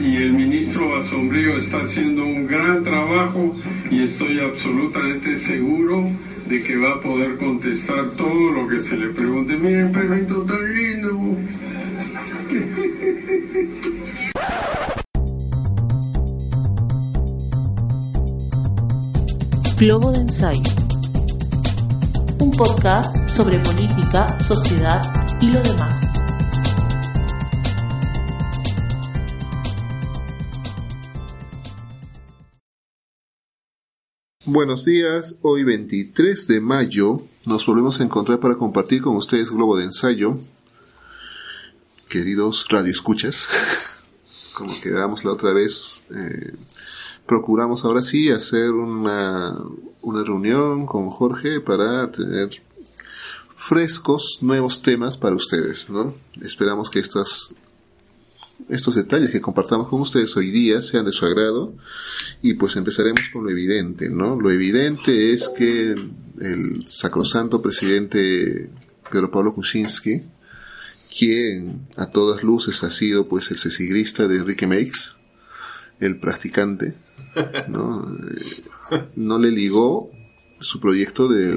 [0.00, 3.54] y el ministro Asombrío está haciendo un gran trabajo
[3.90, 6.10] y estoy absolutamente seguro
[6.46, 9.56] de que va a poder contestar todo lo que se le pregunte.
[9.56, 11.38] Miren, perrito tan lindo.
[19.78, 20.62] Globo de ensayo.
[22.40, 25.02] Un podcast sobre política, sociedad
[25.40, 26.23] y lo demás.
[34.46, 39.74] Buenos días, hoy 23 de mayo nos volvemos a encontrar para compartir con ustedes Globo
[39.78, 40.34] de Ensayo.
[42.10, 43.48] Queridos radioescuchas,
[44.54, 46.52] como quedamos la otra vez, eh,
[47.24, 49.56] procuramos ahora sí hacer una,
[50.02, 52.50] una reunión con Jorge para tener
[53.56, 55.88] frescos, nuevos temas para ustedes.
[56.42, 57.54] Esperamos que estas
[58.68, 61.74] estos detalles que compartamos con ustedes hoy día sean de su agrado
[62.42, 64.40] y pues empezaremos con lo evidente, ¿no?
[64.40, 65.94] Lo evidente es que
[66.40, 68.70] el sacrosanto presidente
[69.10, 70.22] Pedro Pablo Kuczynski,
[71.16, 75.16] quien a todas luces ha sido pues el cesigrista de Enrique Meix,
[76.00, 76.94] el practicante,
[77.68, 78.18] ¿no?
[79.16, 80.10] no le ligó
[80.60, 81.56] su proyecto de,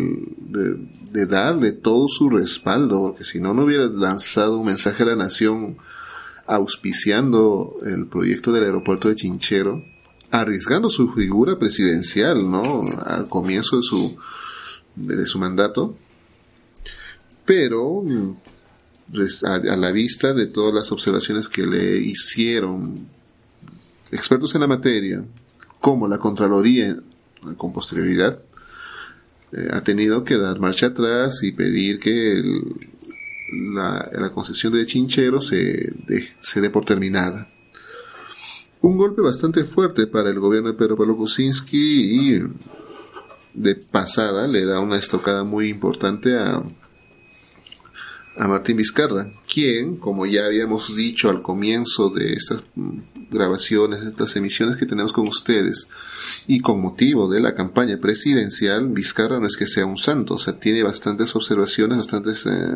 [1.11, 5.15] de, darle todo su respaldo, porque si no, no hubiera lanzado un mensaje a la
[5.15, 5.77] nación
[6.47, 9.83] auspiciando el proyecto del aeropuerto de Chinchero,
[10.31, 12.81] arriesgando su figura presidencial, ¿no?
[13.05, 14.17] Al comienzo de su,
[14.95, 15.95] de su mandato,
[17.45, 18.03] pero
[19.45, 23.07] a, la vista de todas las observaciones que le hicieron
[24.11, 25.23] expertos en la materia,
[25.79, 26.97] como la Contraloría
[27.57, 28.39] con posterioridad,
[29.53, 32.75] eh, ha tenido que dar marcha atrás y pedir que el,
[33.51, 35.93] la, concesión de Chinchero se,
[36.39, 37.49] se dé por terminada.
[38.81, 42.43] Un golpe bastante fuerte para el gobierno de Pedro Pablo Kuczynski y
[43.53, 46.63] de pasada le da una estocada muy importante a,
[48.37, 52.61] a Martín Vizcarra, quien, como ya habíamos dicho al comienzo de estas
[53.31, 55.89] grabaciones, de estas emisiones que tenemos con ustedes,
[56.45, 60.37] y con motivo de la campaña presidencial, Vizcarra no es que sea un santo, o
[60.37, 62.75] sea, tiene bastantes observaciones, bastantes eh,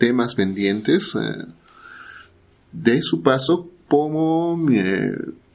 [0.00, 1.44] temas pendientes eh,
[2.72, 5.12] de su paso como eh,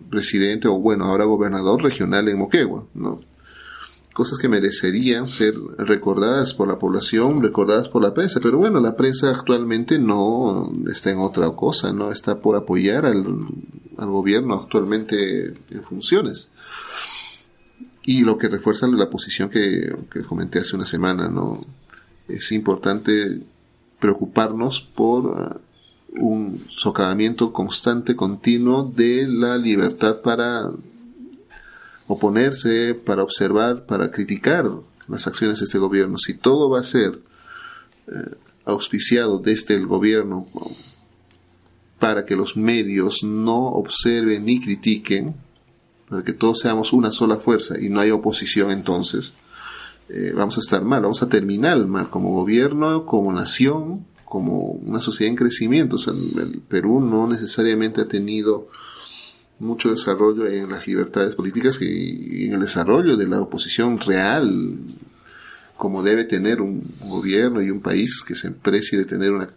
[0.10, 3.20] presidente o bueno, ahora gobernador regional en Moquegua, ¿no?
[4.14, 8.96] Cosas que merecerían ser recordadas por la población, recordadas por la prensa, pero bueno, la
[8.96, 13.26] prensa actualmente no está en otra cosa, no está por apoyar al,
[13.98, 16.52] gobierno actualmente en funciones.
[18.04, 21.60] Y lo que refuerza la posición que, que comenté hace una semana, ¿no?
[22.30, 23.42] Es importante
[24.06, 30.70] preocuparnos por uh, un socavamiento constante, continuo de la libertad para
[32.06, 34.70] oponerse, para observar, para criticar
[35.08, 36.20] las acciones de este gobierno.
[36.20, 37.20] Si todo va a ser
[38.08, 40.46] eh, auspiciado desde el gobierno
[41.98, 45.36] para que los medios no observen ni critiquen,
[46.08, 49.34] para que todos seamos una sola fuerza y no hay oposición entonces,
[50.10, 55.02] eh, vamos a estar mal, vamos a terminar mal como gobierno, como nación, como una
[55.02, 55.98] sociedad en crecimiento.
[56.08, 58.70] el Perú no necesariamente ha tenido
[59.60, 64.78] mucho desarrollo en las libertades políticas y en el desarrollo de la oposición real,
[65.78, 69.50] como debe tener un gobierno y un país que se precie de tener una,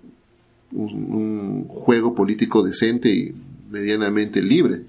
[0.73, 3.35] un, juego político decente y
[3.71, 4.83] medianamente libre.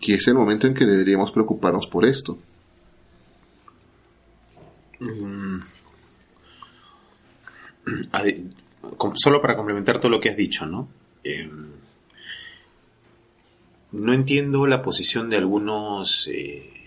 [0.00, 2.38] Y es el momento en que deberíamos preocuparnos por esto.
[7.88, 9.14] Mm.
[9.14, 10.88] Solo para complementar todo lo que has dicho, ¿no?
[11.24, 11.70] Em,
[13.92, 16.78] no entiendo la posición de algunos eh,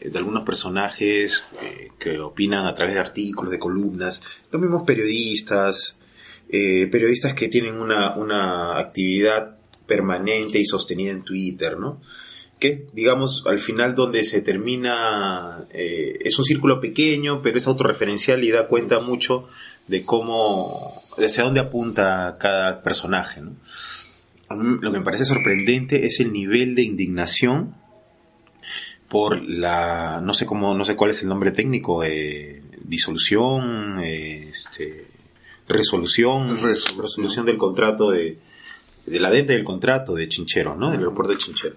[0.00, 5.98] de algunos personajes eh, que opinan a través de artículos, de columnas, los mismos periodistas,
[6.48, 9.56] eh, periodistas que tienen una, una actividad
[9.86, 12.00] permanente y sostenida en Twitter, ¿no?
[12.58, 18.42] Que, digamos, al final donde se termina, eh, es un círculo pequeño, pero es autorreferencial
[18.44, 19.48] y da cuenta mucho
[19.88, 23.42] de cómo, hacia dónde apunta cada personaje.
[24.50, 27.74] lo que me parece sorprendente es el nivel de indignación
[29.08, 34.48] por la, no sé cómo, no sé cuál es el nombre técnico, eh, disolución, eh,
[34.48, 35.06] este,
[35.68, 37.02] resolución, Resolución.
[37.02, 38.38] resolución del contrato de,
[39.06, 40.90] de la adenda del contrato de Chinchero, ¿no?
[40.90, 41.76] Del aeropuerto de Chinchero.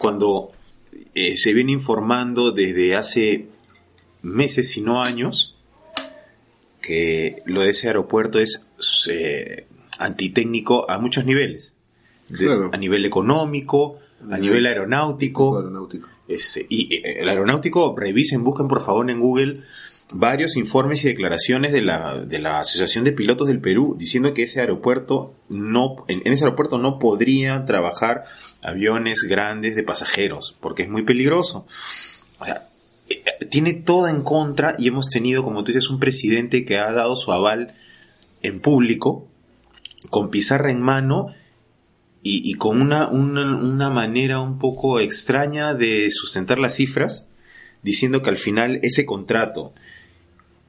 [0.00, 0.50] Cuando
[1.14, 3.46] eh, se viene informando desde hace
[4.22, 5.54] meses, si no años,
[6.80, 8.62] que lo de ese aeropuerto es
[9.10, 9.66] eh,
[9.98, 11.74] antitécnico a muchos niveles.
[12.28, 12.70] De- Claro.
[12.72, 13.98] A nivel económico,
[14.30, 15.56] a nivel aeronáutico.
[15.56, 16.08] Aeronáutico.
[16.28, 19.62] Este, y eh, el aeronáutico, revisen, busquen por favor en Google
[20.12, 24.44] varios informes y declaraciones de la, de la Asociación de Pilotos del Perú diciendo que
[24.44, 28.24] ese aeropuerto no, en, ese aeropuerto no podrían trabajar
[28.62, 31.66] aviones grandes de pasajeros porque es muy peligroso.
[32.38, 32.68] O sea,
[33.08, 36.78] eh, eh, tiene todo en contra y hemos tenido, como tú dices, un presidente que
[36.78, 37.74] ha dado su aval
[38.42, 39.28] en público,
[40.08, 41.26] con pizarra en mano
[42.22, 47.28] y, y con una, una manera un poco extraña de sustentar las cifras,
[47.82, 49.72] diciendo que al final ese contrato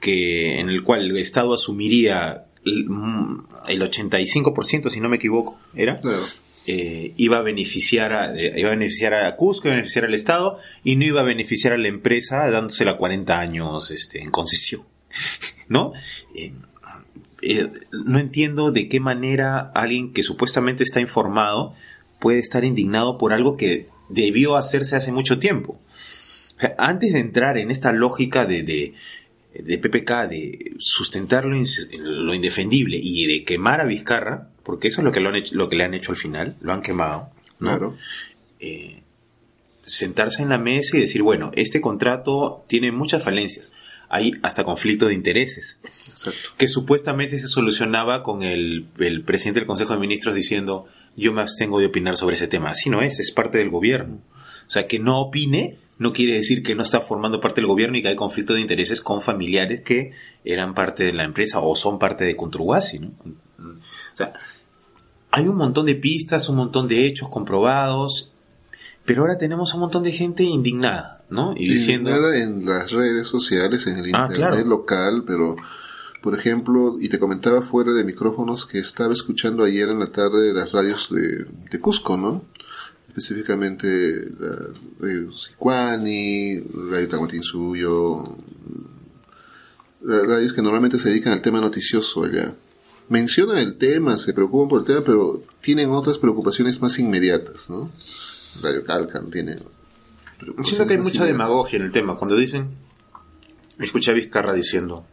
[0.01, 5.57] que en el cual el Estado asumiría el, mm, el 85%, si no me equivoco,
[5.73, 6.23] era, Claro.
[6.67, 10.13] eh, iba a beneficiar a, eh, iba a beneficiar a Cusco, iba a beneficiar al
[10.13, 14.81] Estado y no iba a beneficiar a la empresa dándosela 40 años este, en concesión,
[15.69, 15.93] ¿no?
[16.35, 16.51] Eh,
[17.43, 21.73] eh, no entiendo de qué manera alguien que supuestamente está informado
[22.19, 25.79] puede estar indignado por algo que debió hacerse hace mucho tiempo.
[26.57, 28.93] O sea, Antes de entrar en esta lógica de, de,
[29.53, 31.55] de PPK, de sustentar lo,
[31.99, 35.55] lo indefendible y de quemar a Vizcarra, porque eso es lo que, lo, han hecho-
[35.55, 37.67] lo que le han hecho al final, lo han quemado, ¿no?
[37.69, 37.97] Claro.
[38.59, 39.01] eh,
[39.83, 43.73] sentarse en la mesa y decir, bueno, este contrato tiene muchas falencias,
[44.09, 46.39] hay hasta conflicto de intereses, Exacto.
[46.57, 50.85] que supuestamente se solucionaba con el, el presidente del Consejo de Ministros diciendo,
[51.17, 52.69] yo me abstengo de opinar sobre ese tema.
[52.71, 54.19] Así no es, es parte del gobierno.
[54.67, 57.95] O sea, que no opine no quiere decir que no está formando parte del gobierno
[57.95, 60.13] y que hay conflicto de intereses con familiares que
[60.43, 63.11] eran parte de la empresa o son parte de Contruguasi, ¿no?
[63.59, 64.33] O sea,
[65.29, 68.31] hay un montón de pistas, un montón de hechos comprobados,
[69.05, 71.53] pero ahora tenemos un montón de gente indignada, ¿no?
[71.55, 72.09] Y Sí, diciendo...
[72.09, 74.65] nada en las redes sociales, en el Ah, internet claro.
[74.65, 75.55] local, pero
[76.23, 80.51] por ejemplo, y te comentaba fuera de micrófonos que estaba escuchando ayer en la tarde
[80.53, 82.43] las radios de, de Cusco, ¿no?
[83.11, 84.55] Específicamente la
[85.01, 88.23] Radio Sicuani, Radio Tahuantinsuyo,
[90.01, 92.55] ra- radios que normalmente se dedican al tema noticioso allá.
[93.09, 97.91] Mencionan el tema, se preocupan por el tema, pero tienen otras preocupaciones más inmediatas, ¿no?
[98.61, 99.57] Radio Calcan tiene
[100.63, 102.15] Siento que hay mucha demagogia en el tema.
[102.17, 102.69] Cuando dicen,
[103.77, 105.05] escuché a Vizcarra diciendo,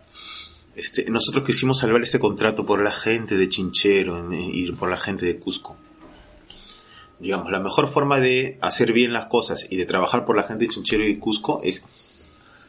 [0.77, 4.97] este, nosotros quisimos salvar este contrato por la gente de Chinchero eh, y por la
[4.97, 5.77] gente de Cusco.
[7.21, 10.65] Digamos, la mejor forma de hacer bien las cosas y de trabajar por la gente
[10.67, 11.83] de Chinchero y Cusco es,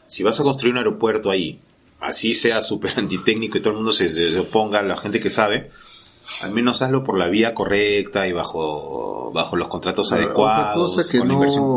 [0.08, 1.60] si vas a construir un aeropuerto ahí,
[2.00, 5.70] así sea súper antitécnico y todo el mundo se, se- oponga, la gente que sabe,
[6.42, 10.92] al menos hazlo por la vía correcta y bajo, bajo los contratos Ahora, adecuados.
[10.94, 11.26] Otra cosa que no,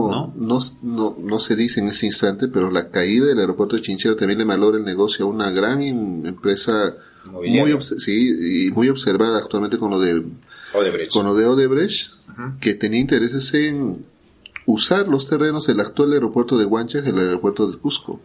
[0.09, 0.59] no, ¿no?
[0.83, 4.39] no, no se dice en ese instante, pero la caída del aeropuerto de Chinchero también
[4.39, 9.79] le malora el negocio a una gran im- empresa muy, sí, y muy observada actualmente
[9.79, 10.23] con lo de,
[10.73, 11.13] Odebrecht.
[11.13, 12.13] con lo de Odebrecht,
[12.61, 14.05] que tenía intereses en
[14.67, 18.21] usar los terrenos del actual aeropuerto de Huanchac, el aeropuerto del Cusco,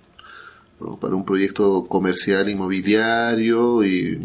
[0.79, 0.97] ¿no?
[0.99, 4.19] para un proyecto comercial inmobiliario y,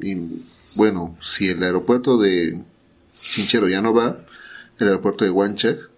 [0.00, 2.62] y, bueno, si el aeropuerto de
[3.20, 4.24] Chinchero ya no va,
[4.78, 5.91] el aeropuerto de Huanchac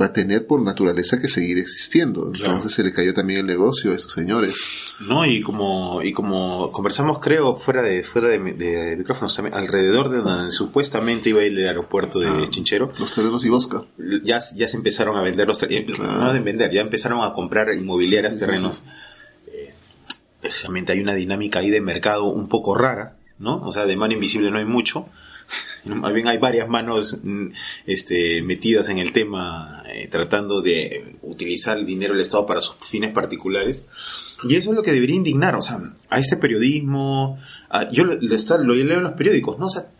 [0.00, 2.30] va a tener por naturaleza que seguir existiendo.
[2.30, 2.46] Claro.
[2.54, 4.54] Entonces se le cayó también el negocio a esos señores.
[5.00, 10.10] No, y como, y como conversamos, creo, fuera de, fuera de, de micrófonos también, alrededor
[10.10, 12.46] de donde supuestamente iba a ir el aeropuerto de Ah.
[12.50, 13.82] Chinchero, Los terrenos y Bosca.
[14.24, 17.68] ya, ya se empezaron a vender los terrenos, no de vender, ya empezaron a comprar
[17.74, 18.82] inmobiliarias Sí, sí, terrenos.
[19.52, 19.74] Eh,
[20.62, 23.62] realmente hay una dinámica ahí de mercado un poco rara, ¿no?
[23.66, 25.06] O sea, de mano invisible no hay mucho.
[25.84, 27.48] Más bien hay varias manos mm,
[27.86, 32.76] este, metidas en el tema, eh, tratando de utilizar el dinero del Estado para sus
[32.80, 33.86] fines particulares.
[34.48, 37.38] Y eso es lo que debería indignar, o sea, a este periodismo.
[37.92, 39.66] yo lo, lo lo leo en los periódicos, ¿no?
[39.66, 39.90] O sea,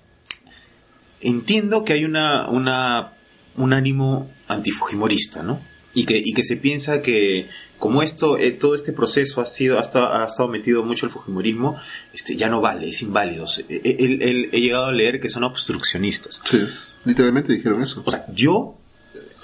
[1.21, 3.15] entiendo que hay una, una,
[3.57, 5.61] un ánimo antifujimorista, ¿no?
[5.95, 7.49] Y que, y que se piensa que
[7.79, 11.13] como esto, eh, todo este proceso ha sido, ha estado, ha estado metido mucho el
[11.13, 11.79] fujimorismo,
[12.13, 13.45] este, ya no vale, es inválido.
[13.69, 16.41] Eh, eh, he- he llegado a leer que son obstruccionistas.
[16.45, 16.61] Sí,
[17.05, 18.03] literalmente dijeron eso.
[18.05, 18.77] O sea, yo,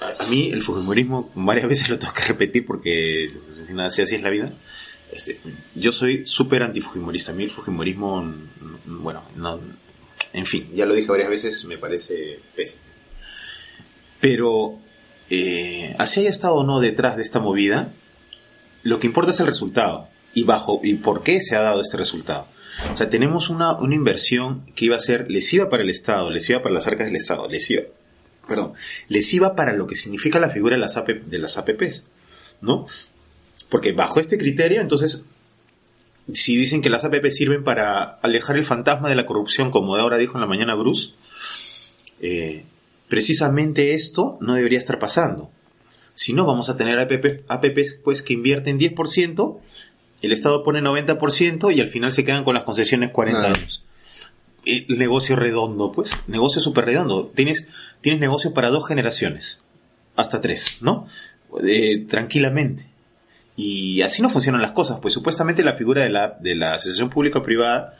[0.01, 3.31] a, a mí el fujimorismo varias veces lo tengo que repetir porque
[3.85, 4.51] así, así es la vida.
[5.11, 5.39] Este,
[5.75, 7.31] yo soy súper antifujimorista.
[7.31, 8.33] A mí el fujimorismo,
[8.85, 9.59] bueno, no,
[10.33, 12.81] En fin, ya lo dije varias veces, me parece pésimo.
[14.19, 14.77] Pero,
[15.29, 17.93] eh, así haya estado o no detrás de esta movida,
[18.85, 20.07] lo que importa es el resultado.
[20.33, 22.47] Y bajo, y por qué se ha dado este resultado.
[22.91, 26.61] O sea, tenemos una, una inversión que iba a ser lesiva para el Estado, lesiva
[26.61, 27.83] para las arcas del Estado, lesiva,
[28.47, 28.73] perdón,
[29.07, 32.05] lesiva para lo que significa la figura de las, AP de las APPs,
[32.61, 32.85] ¿no?
[33.69, 35.21] Porque bajo este criterio, entonces,
[36.33, 40.17] si dicen que las APP sirven para alejar el fantasma de la corrupción, como ahora
[40.17, 41.13] dijo en la mañana Bruce,
[42.19, 42.65] eh,
[43.07, 45.49] precisamente esto no debería estar pasando.
[46.15, 49.59] Si no, vamos a tener APP, APPs pues, que invierten 10%,
[50.23, 53.55] el Estado pone 90% y al final se quedan con las concesiones 40 Claro.
[53.59, 53.83] años.
[54.65, 57.27] El negocio redondo, pues, negocio súper redondo.
[57.35, 57.67] Tienes,
[58.01, 59.61] tienes negocio para dos generaciones,
[60.15, 61.07] hasta tres, ¿no?
[61.67, 62.87] Eh, tranquilamente.
[63.57, 67.09] Y así no funcionan las cosas, pues supuestamente la figura de la, de la asociación
[67.09, 67.97] pública-privada,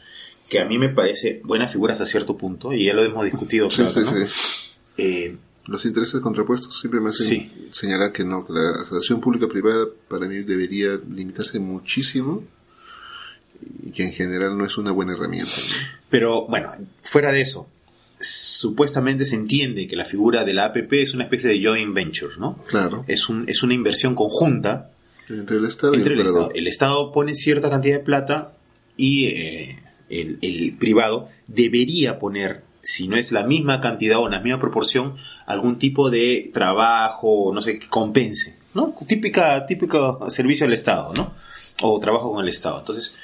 [0.49, 3.69] que a mí me parece buena figura hasta cierto punto, y ya lo hemos discutido,
[3.69, 4.27] Sí, claro, sí, ¿no?
[4.27, 4.71] sí.
[4.97, 7.51] Eh, Los intereses contrapuestos siempre me hacen Sí.
[7.71, 12.43] señalar que no, que la asociación pública-privada para mí debería limitarse muchísimo
[13.83, 15.51] y que en general no es una buena herramienta.
[15.51, 15.87] ¿no?
[16.09, 16.71] Pero bueno,
[17.03, 17.67] fuera de eso,
[18.19, 22.33] supuestamente se entiende que la figura de la APP es una especie de joint venture,
[22.37, 22.57] ¿no?
[22.67, 24.91] Claro, Es, un, es una inversión conjunta
[25.29, 26.51] entre el Estado entre y el el Estado.
[26.53, 28.53] El Estado pone cierta cantidad de plata
[28.97, 29.79] y eh,
[30.09, 35.15] el, el privado debería poner, si no es la misma cantidad o la misma proporción,
[35.47, 38.95] algún tipo de trabajo, no sé, que compense, ¿no?
[39.07, 41.33] Típica, típico servicio del Estado, ¿no?
[41.81, 42.79] O trabajo con el Estado.
[42.79, 43.15] Entonces,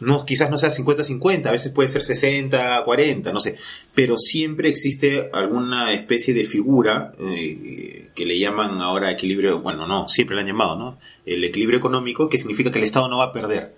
[0.00, 3.56] no, quizás no sea 50-50, a veces puede ser 60-40, no sé,
[3.94, 10.08] pero siempre existe alguna especie de figura eh, que le llaman ahora equilibrio, bueno, no,
[10.08, 10.98] siempre le han llamado, ¿no?
[11.26, 13.74] El equilibrio económico, que significa que el Estado no va a perder,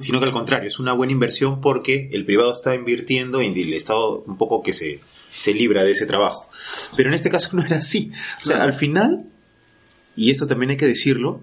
[0.00, 3.74] sino que al contrario, es una buena inversión porque el privado está invirtiendo y el
[3.74, 5.00] Estado un poco que se,
[5.34, 6.48] se libra de ese trabajo.
[6.96, 8.12] Pero en este caso no era así.
[8.42, 8.70] O sea, Claro.
[8.70, 9.24] al final,
[10.16, 11.40] y esto también hay que decirlo,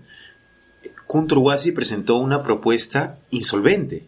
[1.07, 4.05] Kunturwasi presentó una propuesta insolvente.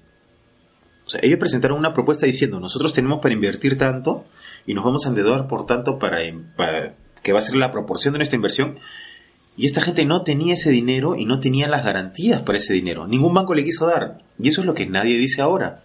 [1.22, 4.26] Ellos presentaron una propuesta diciendo, nosotros tenemos para invertir tanto
[4.66, 6.20] y nos vamos a endeudar por tanto para,
[6.56, 8.80] para que va a ser la proporción de nuestra inversión.
[9.56, 13.08] Y esta gente no tenía ese dinero y no tenía las garantías para ese dinero.
[13.08, 14.20] Ningún banco le quiso dar.
[14.40, 15.83] Y eso es lo que nadie dice ahora.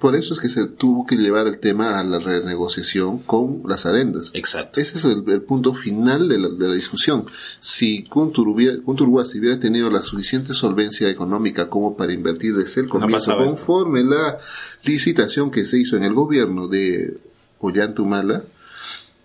[0.00, 3.86] Por eso es que se tuvo que llevar el tema a la renegociación con las
[3.86, 4.32] adendas.
[4.34, 4.80] Exacto.
[4.80, 7.26] Ese es el, el punto final de la, de la discusión.
[7.60, 13.56] Si Kuntur hubiera, tenido la suficiente solvencia económica como para invertir desde el comienzo, esto.
[13.56, 14.38] conforme la
[14.84, 17.16] licitación que se hizo en el gobierno de
[17.60, 18.42] Ollantumala,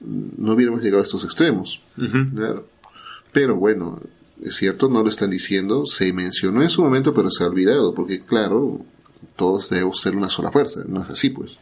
[0.02, 1.82] no hubiéramos llegado a estos extremos.
[2.36, 2.68] Claro.
[3.32, 4.00] Pero bueno,
[4.44, 7.96] es cierto, no lo están diciendo, se mencionó en su momento, pero se ha olvidado,
[7.96, 8.86] porque claro,
[9.36, 11.58] todos debemos ser una sola fuerza, no es así pues.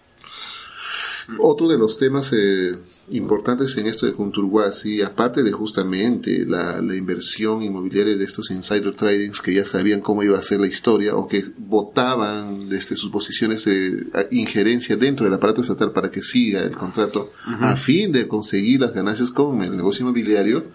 [1.39, 2.77] Otro de los temas eh,
[3.12, 8.94] importantes en esto de Kunturwasi, aparte de justamente la, la inversión inmobiliaria de estos insider
[8.94, 13.12] tradings que ya sabían cómo iba a ser la historia o que votaban desde sus
[13.12, 18.27] posiciones de injerencia dentro del aparato estatal para que siga el contrato a fin de
[18.27, 20.72] conseguir las ganancias con el negocio inmobiliario,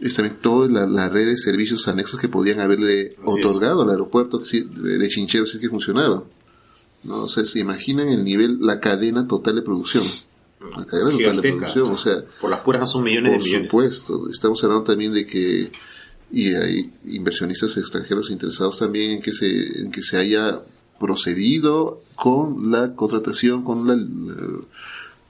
[0.00, 4.38] es también toda la, la red de servicios anexos que podían haberle otorgado al aeropuerto
[4.38, 6.22] de, Chinchero si es que funcionaba.
[7.04, 7.22] ¿no?
[7.22, 10.04] O sea, se imaginan el nivel, la cadena total de producción.
[10.76, 13.44] La cadena total de producción, o sea, Por las puras no son millones de por
[13.44, 13.66] millones.
[13.68, 14.28] supuesto.
[14.30, 15.70] Estamos hablando también de que
[16.30, 20.60] y hay inversionistas extranjeros interesados también en que se en que se haya
[21.00, 23.96] procedido con la contratación, con la-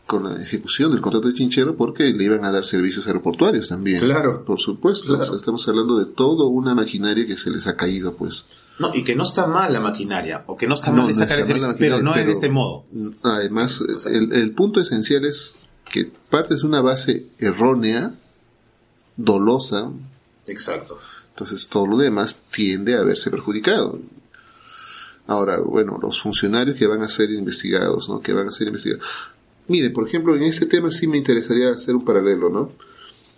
[0.08, 4.00] con la ejecución del contrato de Chinchero porque le iban a dar servicios aeroportuarios también.
[4.00, 4.42] Claro.
[4.44, 5.08] Por supuesto.
[5.08, 5.22] Claro.
[5.22, 8.46] O sea, estamos hablando de toda una maquinaria que se les ha caído, pues.
[8.78, 11.12] No, y que no está mal la maquinaria, o que no está No, mal de
[11.12, 12.84] no sacar está mal la pero no es de este modo.
[13.22, 15.56] Además, sea- el, el punto esencial es
[15.90, 18.12] que partes de una base errónea,
[19.16, 19.90] dolosa,
[20.46, 20.98] Exacto.
[21.30, 23.98] entonces todo lo demás tiende a verse perjudicado.
[25.26, 28.20] Ahora, bueno, los funcionarios que van a ser investigados, ¿no?
[28.20, 29.04] Que van a ser investigados.
[29.68, 32.72] Mire, por ejemplo, en este tema sí me interesaría hacer un paralelo, ¿no?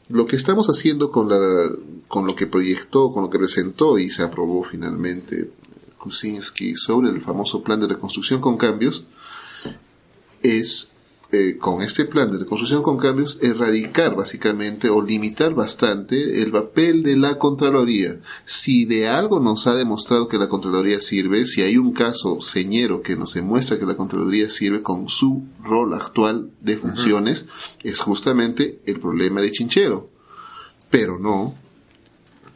[0.08, 1.70] Lo que estamos haciendo con la,
[2.08, 5.50] con lo que proyectó, con lo que presentó y se aprobó finalmente
[5.98, 9.04] Kuczynski sobre el famoso plan de reconstrucción con cambios,
[10.42, 10.92] es
[11.32, 17.04] eh, con este plan de reconstrucción con cambios erradicar básicamente o limitar bastante el papel
[17.04, 18.18] de la Contraloría.
[18.44, 23.00] Si de algo nos ha demostrado que la Contraloría sirve, si hay un caso señero
[23.00, 27.46] que nos demuestra que la Contraloría sirve con su rol actual de funciones,
[27.84, 30.10] es justamente el problema de Chinchero.
[30.90, 31.54] Pero no,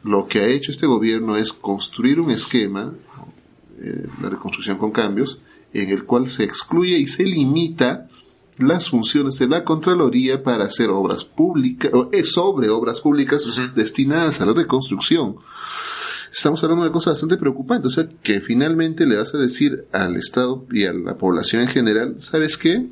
[0.03, 2.93] lo que ha hecho este gobierno es construir un esquema,
[3.81, 5.39] eh, la reconstrucción con cambios,
[5.71, 8.09] en el cual se excluye y se limita
[8.57, 13.43] las funciones de la Contraloría para hacer obras públicas, o es sobre obras públicas
[13.75, 15.35] destinadas a la reconstrucción.
[16.31, 19.85] Estamos hablando de una cosa bastante preocupante, o sea, que finalmente le vas a decir
[19.91, 22.87] al Estado y a la población en general, ¿sabes qué?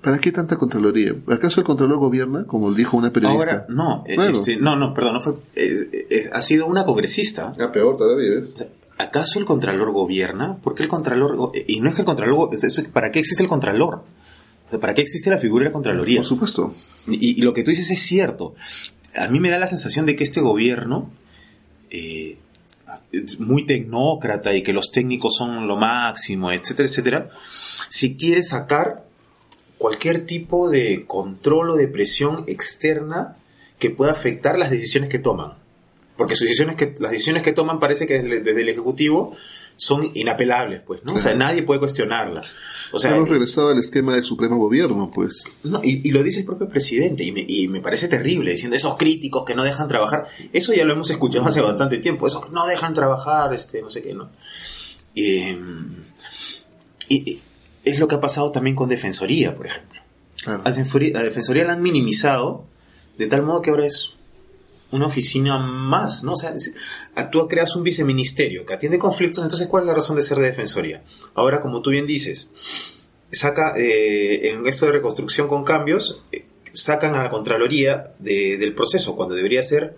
[0.00, 1.14] ¿Para qué tanta Contraloría?
[1.28, 3.52] ¿Acaso el Contralor gobierna, como dijo una periodista?
[3.52, 7.54] Ahora, no, eh, este, no, no, perdón, no fue, eh, eh, ha sido una congresista.
[7.58, 8.54] Ah, peor todavía, ¿ves?
[8.98, 10.56] ¿Acaso el Contralor gobierna?
[10.56, 12.50] ¿Por qué el Contralor, y no es que el Contralor,
[12.92, 14.02] ¿para qué existe el Contralor?
[14.80, 16.18] ¿Para qué existe la figura de la Contraloría?
[16.18, 16.74] Por supuesto.
[17.06, 18.54] Y, y, lo que tú dices es cierto.
[19.14, 21.10] A mí me da la sensación de que este gobierno
[21.90, 22.38] eh,
[23.38, 27.30] muy tecnócrata y que los técnicos son lo máximo, etcétera, etcétera,
[27.90, 29.04] si quiere sacar
[29.76, 33.36] cualquier tipo de control o de presión externa
[33.78, 35.54] que pueda afectar las decisiones que toman.
[36.16, 39.36] Porque sus decisiones que, las decisiones que toman parece que desde el Ejecutivo
[39.82, 41.14] son inapelables, pues, ¿no?
[41.14, 42.54] O sea, nadie puede cuestionarlas.
[42.92, 45.42] O sea, Hemos regresado al esquema del Supremo Gobierno, pues.
[45.64, 48.96] No, y, lo dice el propio presidente, y me, y me, parece terrible, diciendo esos
[48.96, 50.28] críticos que no dejan trabajar.
[50.52, 53.90] Eso ya lo hemos escuchado hace bastante tiempo, esos que no dejan trabajar, este, no
[53.90, 54.30] sé qué, ¿no?
[55.16, 55.56] y,
[57.84, 60.00] es lo que ha pasado también con Defensoría, por ejemplo.
[60.44, 60.62] Claro.
[60.64, 62.66] A Defensoría la han minimizado
[63.18, 64.16] de tal modo que ahora es
[64.92, 66.34] una oficina más, ¿no?
[66.34, 66.54] O sea,
[67.30, 70.44] tú creas un viceministerio que atiende conflictos, entonces ¿cuál es la razón de ser de
[70.44, 71.02] defensoría?
[71.34, 72.50] Ahora, como tú bien dices,
[73.32, 79.16] saca, eh, en esto de reconstrucción con cambios, eh, sacan a la Contraloría del proceso,
[79.16, 79.96] cuando debería ser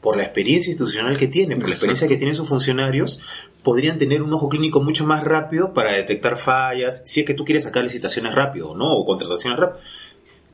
[0.00, 3.18] por la experiencia institucional que tienen, por la experiencia que tienen sus funcionarios,
[3.64, 7.44] podrían tener un ojo clínico mucho más rápido para detectar fallas, si es que tú
[7.44, 8.92] quieres sacar licitaciones rápido, ¿no?
[8.92, 9.80] O contrataciones rápido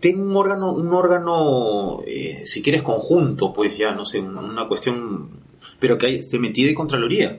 [0.03, 5.31] ten un órgano, un órgano, eh, si quieres conjunto, pues ya, no sé, una cuestión,
[5.79, 7.39] pero que esté metido en Contraloría.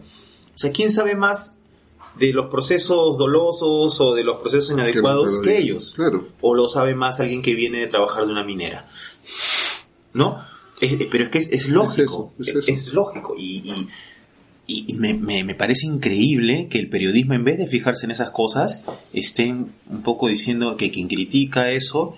[0.55, 1.57] O sea, ¿quién sabe más
[2.17, 5.91] de los procesos dolosos o de los procesos inadecuados que, ellos?
[5.93, 6.29] Claro.
[6.39, 8.89] O lo sabe más alguien que viene de trabajar de una minera.
[10.13, 10.39] ¿No?
[11.11, 12.33] pero es que es, lógico.
[12.39, 13.35] Es, lógico.
[13.37, 13.87] Y,
[14.67, 18.83] y, me, me, parece increíble que el periodismo, en vez de fijarse en esas cosas,
[19.11, 22.15] estén un poco diciendo que quien critica eso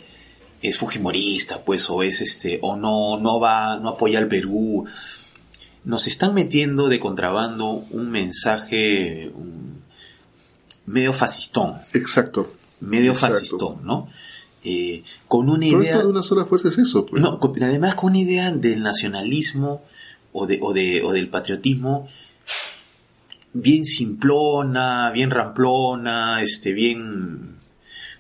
[0.61, 4.85] es fujimorista, pues, o es este, o no, no va, no apoya al Perú.
[5.83, 9.31] Nos están metiendo de contrabando un mensaje
[10.85, 11.75] medio fascistón.
[11.93, 12.51] Exacto.
[12.79, 14.09] Medio fascistón, ¿no?
[14.63, 15.99] Eh, con una idea.
[15.99, 17.21] de una sola fuerza es eso, pues.
[17.21, 19.83] No, además con una idea del nacionalismo
[20.33, 22.07] o, de, o, de, o del patriotismo
[23.55, 27.54] bien simplona, bien ramplona, este, bien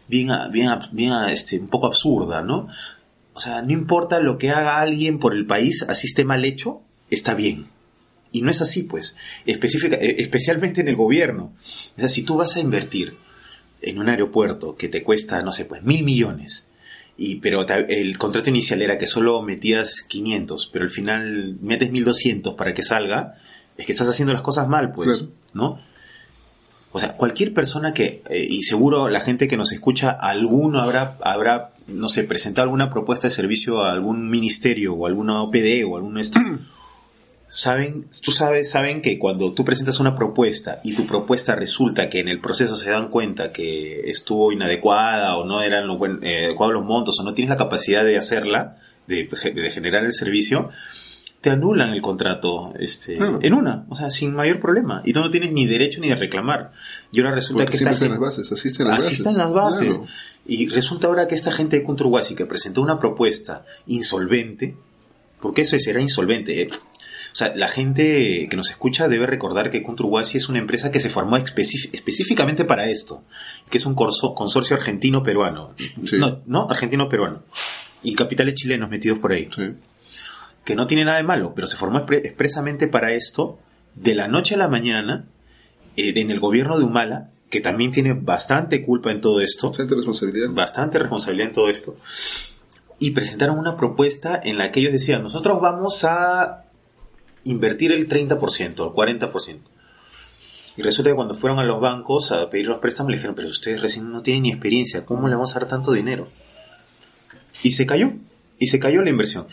[0.07, 2.67] bien, bien, bien este, un poco absurda, ¿no?
[3.33, 6.81] O sea, no importa lo que haga alguien por el país, así esté mal hecho,
[7.09, 7.67] está bien.
[8.31, 9.15] Y no es así, pues,
[9.45, 11.53] Específica, eh, especialmente en el gobierno.
[11.97, 13.15] O sea, si tú vas a invertir
[13.81, 16.65] en un aeropuerto que te cuesta, no sé, pues mil millones,
[17.17, 22.55] y, pero el contrato inicial era que solo metías 500, pero al final metes 1200
[22.55, 23.35] para que salga,
[23.77, 25.79] es que estás haciendo las cosas mal, pues, ¿no?
[26.95, 31.17] O sea, cualquier persona que, eh, y seguro la gente que nos escucha, alguno habrá,
[31.25, 35.97] habrá, no sé, presentado alguna propuesta de servicio a algún ministerio o alguna OPD o
[35.97, 36.39] algún esto.
[37.49, 42.19] saben, tú sabes, saben que cuando tú presentas una propuesta y tu propuesta resulta que
[42.19, 46.75] en el proceso se dan cuenta que estuvo inadecuada o no eran lo eh, adecuados
[46.75, 48.77] los montos o no tienes la capacidad de hacerla,
[49.07, 50.69] de, de generar el servicio,
[51.45, 55.03] te anulan el contrato este, en una, o sea, sin mayor problema.
[55.05, 56.71] Y tú no tienes ni derecho ni de reclamar.
[57.11, 59.19] Y ahora resulta que esta gente, las bases, así están las así bases.
[59.19, 60.01] Están las bases.
[60.47, 64.75] Y resulta ahora que esta gente de Conturguasi que presentó una propuesta insolvente,
[65.39, 66.69] porque eso será insolvente, ¿eh?
[66.71, 70.99] O sea, la gente que nos escucha debe recordar que Conturguasi es una empresa que
[70.99, 73.23] se formó específicamente para esto,
[73.69, 75.75] que es un consorcio argentino-peruano.
[76.13, 77.43] No, no, argentino-peruano.
[78.01, 79.47] Y capitales chilenos metidos por ahí.
[79.55, 79.75] Sí
[80.65, 83.59] que no tiene nada de malo, pero se formó expresamente para esto,
[83.93, 85.27] de la noche a la mañana,
[85.95, 89.69] eh, en el gobierno de Humala, que también tiene bastante culpa en todo esto.
[89.69, 90.49] Bastante responsabilidad.
[90.51, 91.95] Bastante responsabilidad en todo esto.
[92.99, 96.65] Y presentaron una propuesta en la que ellos decían, nosotros vamos a
[97.43, 99.59] invertir el 30%, el 40%.
[100.77, 103.47] Y resulta que cuando fueron a los bancos a pedir los préstamos, le dijeron, pero
[103.47, 106.27] ustedes recién no tienen ni experiencia, ¿cómo le vamos a dar tanto dinero?
[107.63, 108.13] Y se cayó,
[108.59, 109.47] y se cayó la inversión.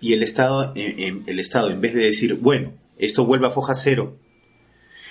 [0.00, 4.16] Y el Estado, el Estado, en vez de decir, bueno, esto vuelve a foja cero,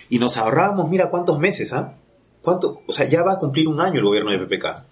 [0.09, 1.95] y nos ahorrábamos, mira cuántos meses, ¿ah?
[2.41, 2.81] ¿Cuánto?
[2.87, 4.85] O sea, ya va a cumplir un año el gobierno de PPK.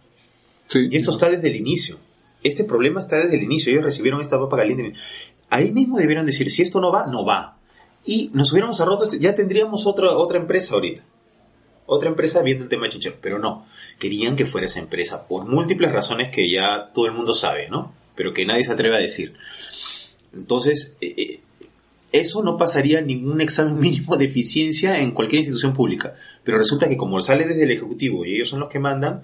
[0.91, 1.97] Y esto está desde el inicio.
[2.43, 3.71] Este problema está desde el inicio.
[3.71, 4.91] Ellos recibieron esta papa caliente.
[5.49, 7.58] Ahí mismo debieron decir, si esto no va, no va.
[8.03, 11.03] Y nos hubiéramos ahorrado, ya tendríamos otra, otra empresa ahorita.
[11.86, 13.65] otra empresa viendo el tema de Chinchero, pero no,
[13.99, 17.93] querían que fuera esa empresa por múltiples razones que ya todo el mundo sabe, ¿no?
[18.15, 19.36] Pero que nadie se atreve a decir.
[20.36, 21.39] Entonces, eh, eh,
[22.12, 26.15] eso no pasaría ningún examen mínimo de eficiencia en cualquier institución pública.
[26.43, 29.24] Pero resulta que como sale desde el Ejecutivo y ellos son los que mandan,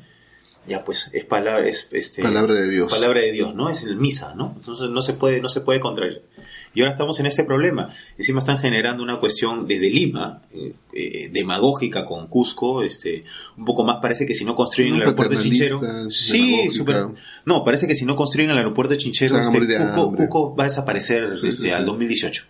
[0.67, 2.91] ya pues es palabra, es, este, Palabra de Dios.
[2.91, 3.69] palabra de Dios, ¿no?
[3.69, 4.53] Es el misa, ¿no?
[4.55, 6.23] Entonces no se puede, no se puede contraer.
[6.73, 7.93] Y ahora estamos en este problema.
[8.17, 13.25] Encima están generando una cuestión desde Lima, eh, eh, demagógica con Cusco, este,
[13.57, 15.81] un poco más parece que si no construyen el aeropuerto de Chinchero.
[16.09, 17.07] Sí, súper-
[17.45, 20.27] no, parece que si no construyen el aeropuerto de Chinchero, este, hambre.
[20.27, 21.85] Cusco va a desaparecer Sí, este, sí, al sí.
[21.87, 22.45] 2018.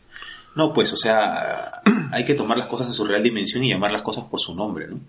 [0.56, 1.82] No, pues, o sea,
[2.12, 4.54] hay que tomar las cosas en su real dimensión y llamar las cosas por su
[4.54, 5.00] nombre, ¿no?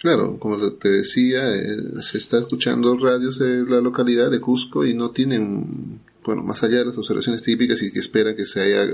[0.00, 4.94] Claro, como te decía, eh, se está escuchando radios de la localidad de Cusco y
[4.94, 8.86] no tienen, bueno, más allá de las observaciones típicas y que esperan que se haya,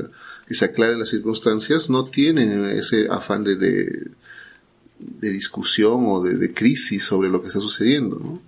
[0.47, 4.11] que se aclaren las circunstancias, no tienen ese afán de, de,
[5.21, 8.43] discusión o de, de crisis sobre lo que está sucediendo, ¿no?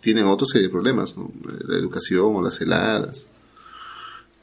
[0.00, 1.16] Tienen otra serie de problemas.
[1.66, 3.28] La educación o las heladas,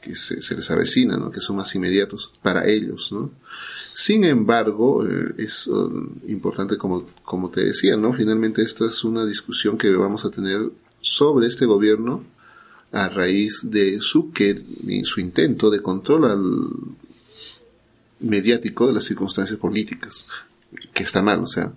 [0.02, 1.30] que se, se les avecina, ¿no?
[1.30, 3.30] Que son más inmediatos para ellos, ¿no?
[3.92, 8.12] Sin embargo, eh, es uh, importante, como, como te decía, ¿no?
[8.12, 12.22] Finalmente esta es una discusión que vamos a tener sobre este gobierno
[12.96, 14.58] a raíz de su, que,
[15.04, 16.50] su intento de control al
[18.20, 20.26] mediático de las circunstancias políticas,
[20.94, 21.72] que está mal, o sea,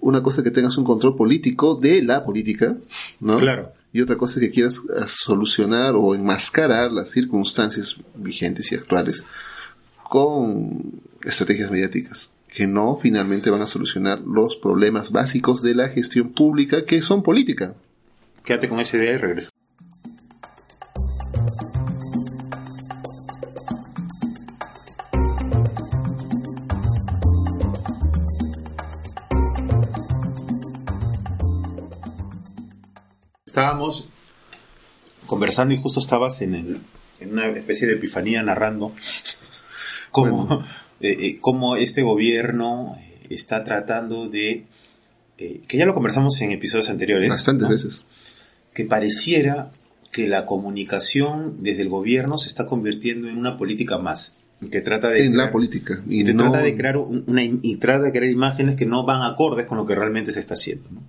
[0.00, 2.76] una cosa es que tengas un control político de la política,
[3.20, 3.38] ¿no?
[3.38, 3.72] Claro.
[3.92, 9.24] Y otra cosa es que quieras eh, solucionar o enmascarar las circunstancias vigentes y actuales
[10.02, 16.30] con estrategias mediáticas que no finalmente van a solucionar los problemas básicos de la gestión
[16.32, 17.74] pública que son política.
[18.44, 19.49] Quédate con esa idea y regresa.
[33.62, 34.08] Estábamos
[35.26, 36.80] conversando y justo estabas en, el-
[37.20, 38.92] en una especie de epifanía narrando
[40.10, 40.64] cómo,
[41.00, 44.64] eh, eh, cómo este gobierno eh, está tratando de,
[45.38, 47.68] eh, que ya lo conversamos en episodios anteriores, Bastantes ¿no?
[47.70, 48.04] veces.
[48.74, 49.70] que pareciera
[50.10, 54.36] que la comunicación desde el gobierno se está convirtiendo en una política más,
[54.72, 56.02] que trata de En crear- la política.
[56.08, 59.04] Y que no, trata de crear un- una y trata de crear imágenes que no
[59.06, 60.88] van acordes con lo que realmente se está haciendo.
[60.90, 61.00] ¿no?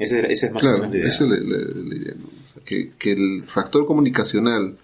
[0.00, 1.08] Ese, ese es más o Claro, menos la idea.
[1.08, 2.14] esa es la, la- la idea.
[2.18, 2.26] ¿no?
[2.26, 4.76] O sea, que, que el factor comunicacional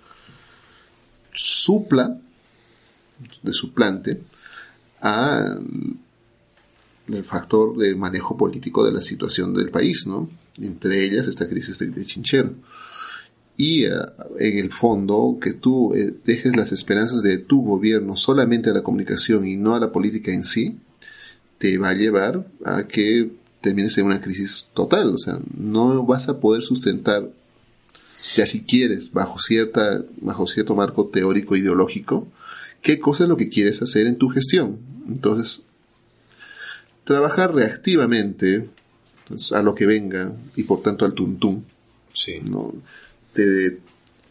[1.32, 2.18] supla,
[3.42, 4.20] de suplante,
[5.00, 5.56] a
[7.08, 10.28] el factor de manejo político de la situación del país, ¿no?
[10.58, 12.52] Entre ellas esta crisis de, de Chinchero.
[13.56, 13.90] Y eh,
[14.38, 18.82] en el fondo, que tú eh, dejes las esperanzas de tu gobierno solamente a la
[18.82, 20.76] comunicación y no a la política en sí,
[21.58, 23.30] te va a llevar a que
[23.66, 25.12] termines en una crisis total.
[25.12, 27.28] O sea, no vas a poder sustentar,
[28.36, 32.28] ya si quieres, bajo, cierta, bajo cierto marco teórico ideológico,
[32.80, 34.78] qué cosa es lo que quieres hacer en tu gestión.
[35.08, 35.64] Entonces,
[37.02, 38.68] trabajar reactivamente
[39.26, 41.64] pues, a lo que venga y por tanto al tuntún,
[42.12, 42.38] Sí.
[42.44, 42.72] ¿no?
[43.32, 43.78] te,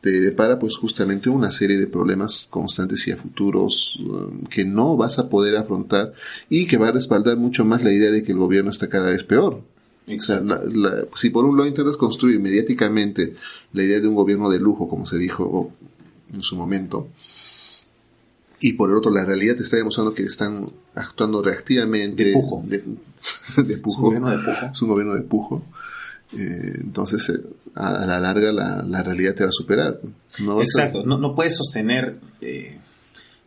[0.06, 4.96] te depara pues justamente una serie de problemas constantes y a futuros um, que no
[4.96, 6.14] vas a poder afrontar
[6.48, 9.10] y que va a respaldar mucho más la idea de que el gobierno está cada
[9.10, 9.54] vez peor.
[9.56, 9.64] O
[10.06, 10.62] sea, Exacto.
[10.72, 13.34] la- la- si por un lado intentas construir mediáticamente
[13.74, 15.72] la idea de un gobierno de lujo, como se dijo
[16.32, 17.08] en su momento,
[18.60, 22.26] y por el otro la realidad te está demostrando que están actuando reactivamente.
[22.26, 22.64] De pujo.
[22.68, 22.84] De,
[23.66, 23.92] de pujo.
[23.92, 24.66] Es un gobierno de pujo.
[24.72, 25.64] Es un gobierno de pujo.
[26.34, 27.40] Eh, entonces, eh,
[27.76, 30.00] a, la larga, la, la realidad te va a superar.
[30.44, 32.78] No vas a- Exacto, no, no puedes sostener, eh,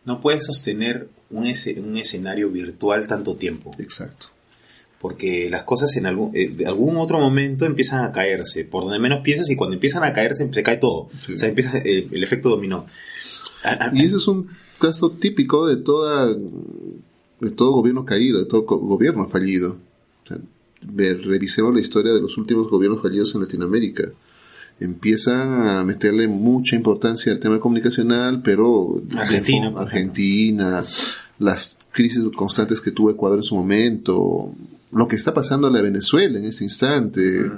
[0.05, 4.27] no puedes sostener un, ese- un escenario virtual tanto tiempo, Exacto.
[5.01, 9.21] porque las cosas en algún, de algún otro momento empiezan a caerse, por donde menos
[9.23, 11.33] piensas y cuando empiezan a caerse se cae todo, Sí.
[11.33, 12.85] o sea, empieza el efecto dominó.
[13.63, 16.33] A- a- Y ese es un caso típico de toda
[17.41, 19.77] de todo gobierno caído, de todo gobierno fallido.
[20.81, 24.09] Revisemos la historia de los últimos gobiernos fallidos en Latinoamérica.
[24.79, 30.83] Empiezan a meterle mucha importancia al tema comunicacional, pero Argentina, Argentina,
[31.37, 34.53] las crisis constantes que tuvo Ecuador en su momento,
[34.91, 37.51] lo que está pasando a la Venezuela en este instante,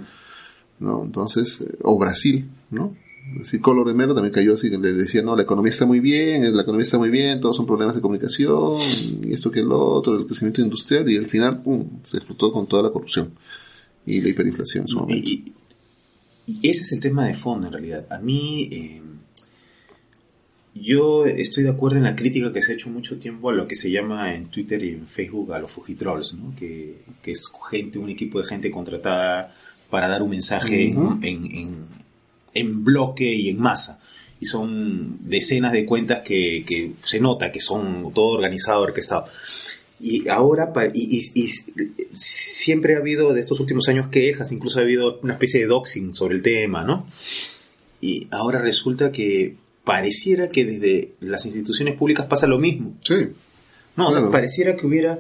[0.80, 1.04] ¿no?
[1.04, 2.96] Entonces, o Brasil, ¿no?
[3.40, 6.52] Así Colo Remero también cayó así, le decía, no, la economía está muy bien, eh,
[6.52, 8.76] la economía está muy bien, todos son problemas de comunicación,
[9.24, 12.68] y esto que el otro, el crecimiento industrial, y al final, pum, se explotó con
[12.68, 13.32] toda la corrupción
[14.06, 15.28] y la hiperinflación en su momento.
[15.28, 15.54] Y,
[16.64, 18.08] ese es el tema de fondo en realidad.
[18.10, 19.02] A mí, eh,
[20.74, 23.68] yo estoy de acuerdo en la crítica que se ha hecho mucho tiempo a lo
[23.68, 26.54] que se llama en Twitter y en Facebook a los Fujitrolls, ¿no?
[26.56, 29.54] que, que es gente, un equipo de gente contratada
[29.90, 31.86] para dar un mensaje en, en,
[32.54, 34.00] en, bloque y en masa.
[34.40, 39.26] Y son decenas de cuentas que, que se nota que son todo organizado, orquestado.
[40.00, 41.50] Y ahora, y, y,
[42.16, 46.16] siempre ha habido de estos últimos años quejas, incluso ha habido una especie de doxing
[46.16, 47.08] sobre el tema, ¿no?
[48.02, 52.96] Y ahora resulta que pareciera que desde las instituciones públicas pasa lo mismo.
[53.04, 53.28] Sí.
[53.96, 55.20] No, o sea, pareciera que hubiera...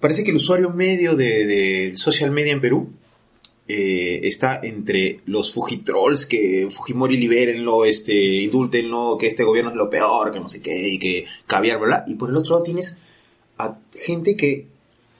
[0.00, 2.90] Parece que el usuario medio de, social media en Perú
[3.68, 9.90] eh, está entre los Fujitrolls, que Fujimori libérenlo, este, indultenlo, que este gobierno es lo
[9.90, 12.04] peor, que no sé qué, y que caviar, ¿verdad?
[12.06, 12.98] Y por el otro lado tienes
[13.58, 14.66] a gente que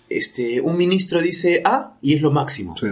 [0.08, 2.76] este, un ministro dice A y es lo máximo.
[2.76, 2.86] Sí.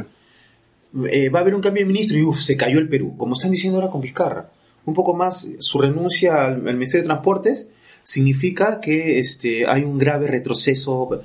[1.10, 3.34] Eh, va a haber un cambio de ministro y uf, se cayó el Perú, como
[3.34, 4.50] están diciendo ahora con Vizcarra
[4.86, 7.68] un poco más su renuncia al, Ministerio de Transportes
[8.02, 11.22] significa que este, hay un grave retroceso.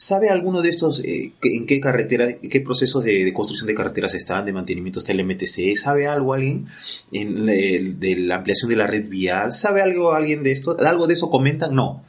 [0.00, 4.46] ¿Sabe alguno de estos eh, en qué carretera, qué procesos de, construcción de carreteras están,
[4.46, 5.76] de mantenimiento está el MTC?
[5.76, 6.66] ¿Sabe algo alguien
[7.12, 9.52] en de la ampliación de la red vial?
[9.52, 10.76] ¿Sabe algo alguien de esto?
[10.78, 11.74] ¿Algo de eso comentan?
[11.74, 12.02] No.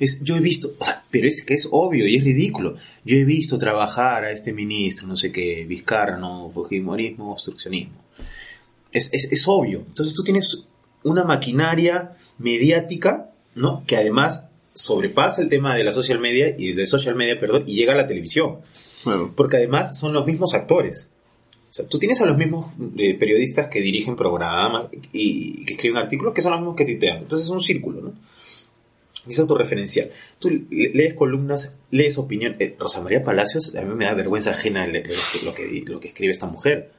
[0.00, 0.74] Es, yo he visto,
[1.10, 2.74] pero es que es obvio y es ridículo.
[3.04, 8.02] Yo he visto trabajar a este ministro, no sé qué, Vizcarra, no, Fujimorismo, obstruccionismo
[8.92, 9.84] es, obvio.
[9.86, 10.64] Entonces tú tienes
[11.02, 13.82] una maquinaria mediática, ¿no?
[13.86, 17.74] Que además sobrepasa el tema de la social media y de social media, perdón, y
[17.74, 18.58] llega a la televisión.
[19.36, 21.10] Porque además son los mismos actores.
[21.70, 22.66] O sea, tú tienes a los mismos
[22.98, 27.18] eh, periodistas que dirigen programas y, que escriben artículos que son los mismos que titean.
[27.18, 28.12] Entonces es un círculo, ¿no?
[29.26, 30.10] Es autorreferencial.
[30.38, 32.56] Tú lees columnas, lees opinión.
[32.58, 35.12] Eh, Rosa María Palacios, a mí me da vergüenza ajena leer
[35.44, 36.90] lo que, lo que escribe esta mujer.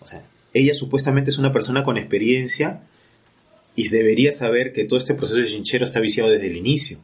[0.00, 2.82] O sea, ella supuestamente es una persona con experiencia
[3.76, 6.98] y debería saber que todo este proceso de chinchero está viciado desde el inicio.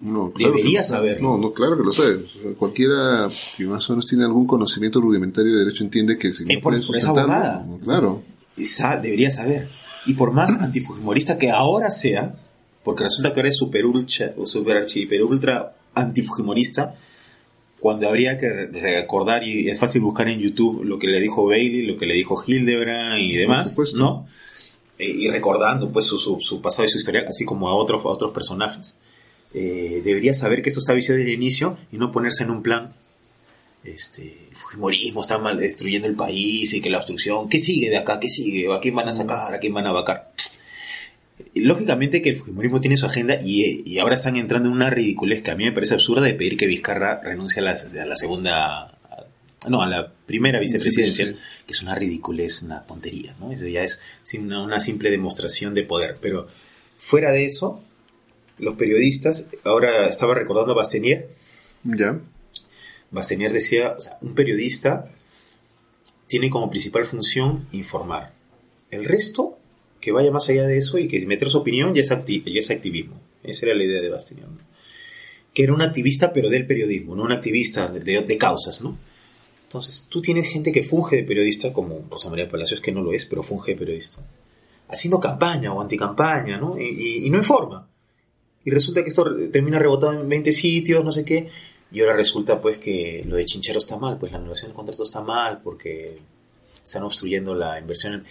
[0.00, 1.20] No, debería saber.
[1.20, 2.24] No, no, claro que lo sabe.
[2.56, 6.52] cualquiera que más o menos tiene algún conocimiento rudimentario de derecho entiende que si no
[6.52, 7.66] eh, por, esa abogada.
[7.82, 8.22] claro.
[9.02, 9.68] debería saber.
[10.06, 12.36] Y por más antifujimorista que ahora sea,
[12.84, 16.94] porque resulta que ahora es super ultra, super archi, super ultra antifujimorista,
[17.80, 21.82] cuando habría que recordar, y es fácil buscar en YouTube lo que le dijo Bailey,
[21.82, 24.26] lo que le dijo Hildebrand y demás, ¿no?
[24.98, 28.08] Eh, y recordando pues su, su, pasado y su historia, así como a otros, a
[28.08, 28.96] otros personajes.
[29.54, 32.62] Eh, debería saber que eso está viciado desde el inicio y no ponerse en un
[32.62, 32.94] plan
[33.84, 37.96] este, el fujimorismo está mal destruyendo el país y que la obstrucción, ¿qué sigue de
[37.96, 38.18] acá?
[38.20, 38.72] ¿Qué sigue?
[38.72, 39.54] ¿A quién van a sacar?
[39.54, 40.32] ¿A quién van a vacar?
[41.54, 45.50] lógicamente que el Fujimorismo tiene su agenda y, ahora están entrando en una ridiculez que
[45.50, 48.97] a mí me parece absurda de pedir que Vizcarra renuncie a la, segunda,
[49.68, 51.34] no, a la primera vicepresidencia,
[51.66, 53.50] que es una ridiculez, una tontería, ¿no?
[53.50, 54.00] Eso ya es
[54.38, 56.18] una, simple demostración de poder.
[56.20, 56.46] Pero
[56.98, 57.82] fuera de eso,
[58.58, 61.28] los periodistas, ahora estaba recordando a Bastenier.
[61.82, 62.20] Ya.
[63.10, 65.10] Bastenier decía, un periodista
[66.28, 68.32] tiene como principal función informar.
[68.90, 69.58] El resto
[70.00, 73.20] que vaya más allá de eso y que meter su opinión ya es, es activismo.
[73.42, 74.58] Esa era la idea de Bastián.
[75.54, 78.96] Que era un activista, pero del periodismo, no un activista de, causas, ¿no?
[79.68, 83.12] Entonces, tú tienes gente que funge de periodista, como Rosa María Palacios, que no lo
[83.12, 84.22] es, pero funge de periodista,
[84.88, 86.78] haciendo campaña o anticampaña, ¿no?
[86.80, 87.86] Y, y no informa.
[88.64, 91.50] Y resulta que esto termina rebotado en 20 sitios, no sé qué,
[91.92, 95.04] y ahora resulta pues que lo de Chinchero está mal, pues la anulación del contrato
[95.04, 96.18] está mal porque
[96.82, 98.24] están obstruyendo la inversión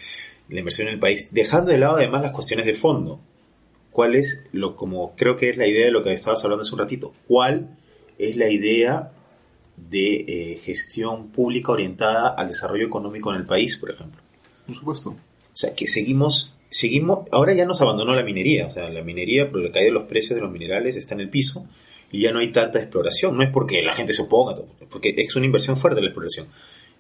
[0.50, 3.20] la inversión en el país, dejando de lado además las cuestiones de fondo.
[3.92, 6.74] ¿Cuál es lo, como creo que es la idea de lo que estabas hablando hace
[6.74, 7.76] un ratito, cuál
[8.18, 9.12] es la idea
[9.78, 14.22] de eh, gestión pública orientada al desarrollo económico en el país, por ejemplo?
[14.66, 15.10] Por supuesto.
[15.12, 15.16] O
[15.60, 19.62] sea, que seguimos, seguimos, ahora ya nos abandonó la minería, o sea, la minería, por
[19.62, 21.66] la caída de los precios de los minerales, está en el piso
[22.12, 23.38] y ya no hay tanta exploración.
[23.38, 24.56] No es porque la gente se oponga,
[24.90, 26.48] porque es una inversión fuerte la exploración.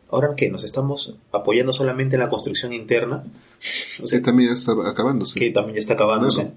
[0.09, 3.23] Ahora que nos estamos apoyando solamente en la construcción interna.
[4.01, 5.37] O sea, que también está acabándose.
[5.37, 6.51] Que también ya está acabándose.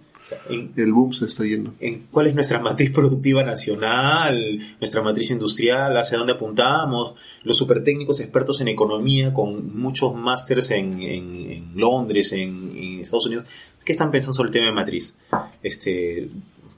[0.48, 1.74] El boom se está yendo.
[1.80, 4.58] En ¿Cuál es nuestra matriz productiva nacional?
[4.80, 7.14] Nuestra matriz industrial, hacia dónde apuntamos.
[7.42, 13.46] Los super técnicos expertos en economía con muchos másters en, en, Londres, en, Estados Unidos.
[13.84, 15.16] ¿Qué están pensando sobre el tema de matriz?
[15.62, 16.28] Este,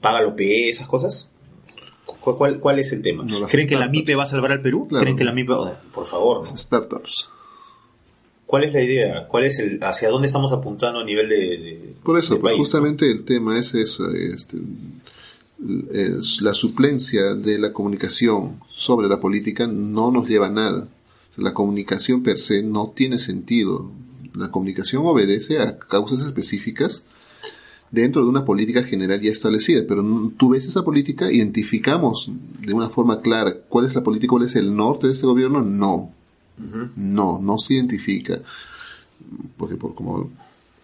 [0.01, 1.29] ¿Paga lo PE, esas cosas?
[2.05, 3.25] ¿Cuál, cuál es el tema?
[3.49, 4.87] ¿Creen que la MIPE va a salvar al Perú?
[4.87, 5.53] ¿Creen que la MIPE...
[5.93, 6.47] por favor.
[6.47, 7.29] startups.
[8.53, 9.27] ¿Cuál es la idea?
[9.27, 11.95] ¿Cuál es el, ¿Hacia dónde estamos apuntando a nivel de...
[12.03, 14.11] por eso, justamente el tema es eso.
[14.11, 14.57] Este,
[15.91, 20.87] es la suplencia de la comunicación sobre la política no nos lleva a nada.
[21.35, 23.89] La comunicación per se no tiene sentido.
[24.35, 27.05] La comunicación obedece a causas específicas
[27.89, 30.03] dentro de una política general ya establecida, pero
[30.37, 34.55] tú ves esa política, identificamos de una forma clara cuál es la política, cuál es
[34.55, 36.11] el norte de este gobierno, no,
[36.95, 38.39] no, no se identifica,
[39.57, 40.31] porque por como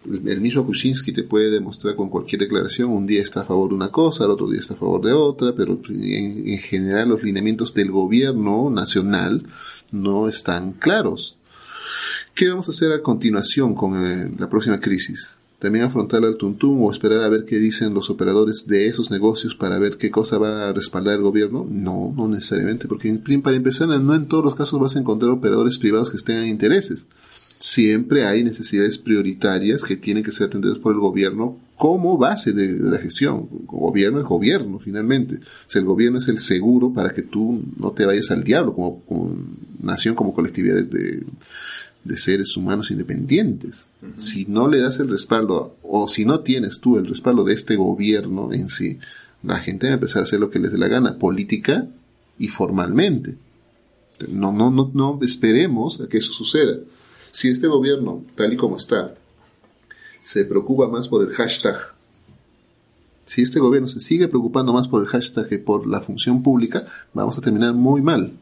[0.06, 3.74] el mismo Kuczynski te puede demostrar con cualquier declaración, un día está a favor de
[3.74, 7.22] una cosa, el otro día está a favor de otra, pero en, en general los
[7.22, 9.46] lineamientos del gobierno nacional
[9.92, 11.36] no están claros.
[12.34, 15.39] ¿Qué vamos a hacer a continuación con eh, la próxima crisis?
[15.60, 19.54] ¿También afrontar al tuntún o esperar a ver qué dicen los operadores de esos negocios
[19.54, 21.66] para ver qué cosa va a respaldar el gobierno?
[21.70, 25.78] No, no necesariamente, porque para empezar, no en todos los casos vas a encontrar operadores
[25.78, 27.06] privados que tengan intereses
[27.60, 32.72] siempre hay necesidades prioritarias que tienen que ser atendidas por el gobierno como base de,
[32.78, 33.48] la gestión.
[33.66, 35.36] Gobierno es gobierno, finalmente.
[35.36, 39.00] O el gobierno es el seguro para que tú no te vayas al diablo como,
[39.04, 39.36] como
[39.82, 41.22] nación, como colectividad de,
[42.04, 43.86] de seres humanos independientes.
[44.16, 47.76] Si no le das el respaldo, o si no tienes tú el respaldo de este
[47.76, 48.98] gobierno en sí,
[49.42, 51.86] la gente va a empezar a hacer lo que les dé la gana, política
[52.38, 53.36] y formalmente.
[54.28, 56.78] No, no, no, no esperemos a que eso suceda.
[57.30, 59.14] Si este gobierno, tal y como está,
[60.22, 61.76] se preocupa más por el hashtag,
[63.24, 66.86] si este gobierno se sigue preocupando más por el hashtag que por la función pública,
[67.14, 68.32] vamos a terminar muy mal.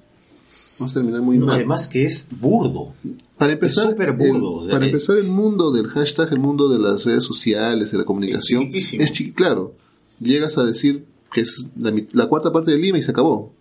[0.79, 1.57] Vamos a terminar muy No, mal.
[1.57, 2.93] además que es burdo.
[3.37, 4.65] Para empezar, súper burdo.
[4.65, 8.05] el, para empezar, el mundo del hashtag, el mundo de las redes sociales, de la
[8.05, 9.75] comunicación, Es es claro.
[10.21, 13.53] Llegas a decir que es la, cuarta parte de Lima y se acabó.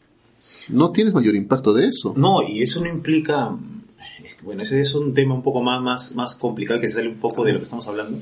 [0.69, 2.13] No tienes mayor impacto de eso.
[2.17, 3.55] No, y eso no implica.
[4.43, 7.43] Bueno, ese es un tema un poco más, más, más complicado que sale un poco
[7.43, 8.19] de lo que estamos hablando.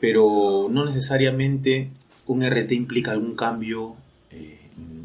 [0.00, 1.90] Pero no necesariamente
[2.26, 3.94] un RT implica algún cambio
[4.30, 4.61] eh,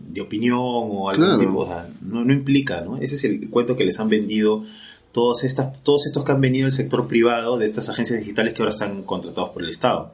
[0.08, 1.40] de opinión o algún Claro.
[1.40, 1.58] tipo.
[1.60, 2.98] O sea, no, no implica, ¿no?
[2.98, 4.64] Ese es el cuento que les han vendido
[5.12, 8.62] todos, estas, todos estos que han venido del sector privado, de estas agencias digitales que
[8.62, 10.14] ahora están contratados por el Estado.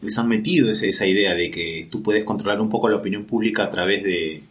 [0.00, 3.24] Les han metido ese- esa idea de que tú puedes controlar un poco la opinión
[3.24, 4.44] pública a través de,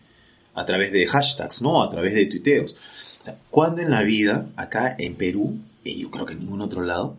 [0.55, 1.81] a través de hashtags, ¿no?
[1.83, 2.75] A través de tuiteos.
[3.21, 6.61] O sea, ¿cuándo en la vida, acá en Perú, y yo creo que en ningún
[6.61, 7.17] otro lado,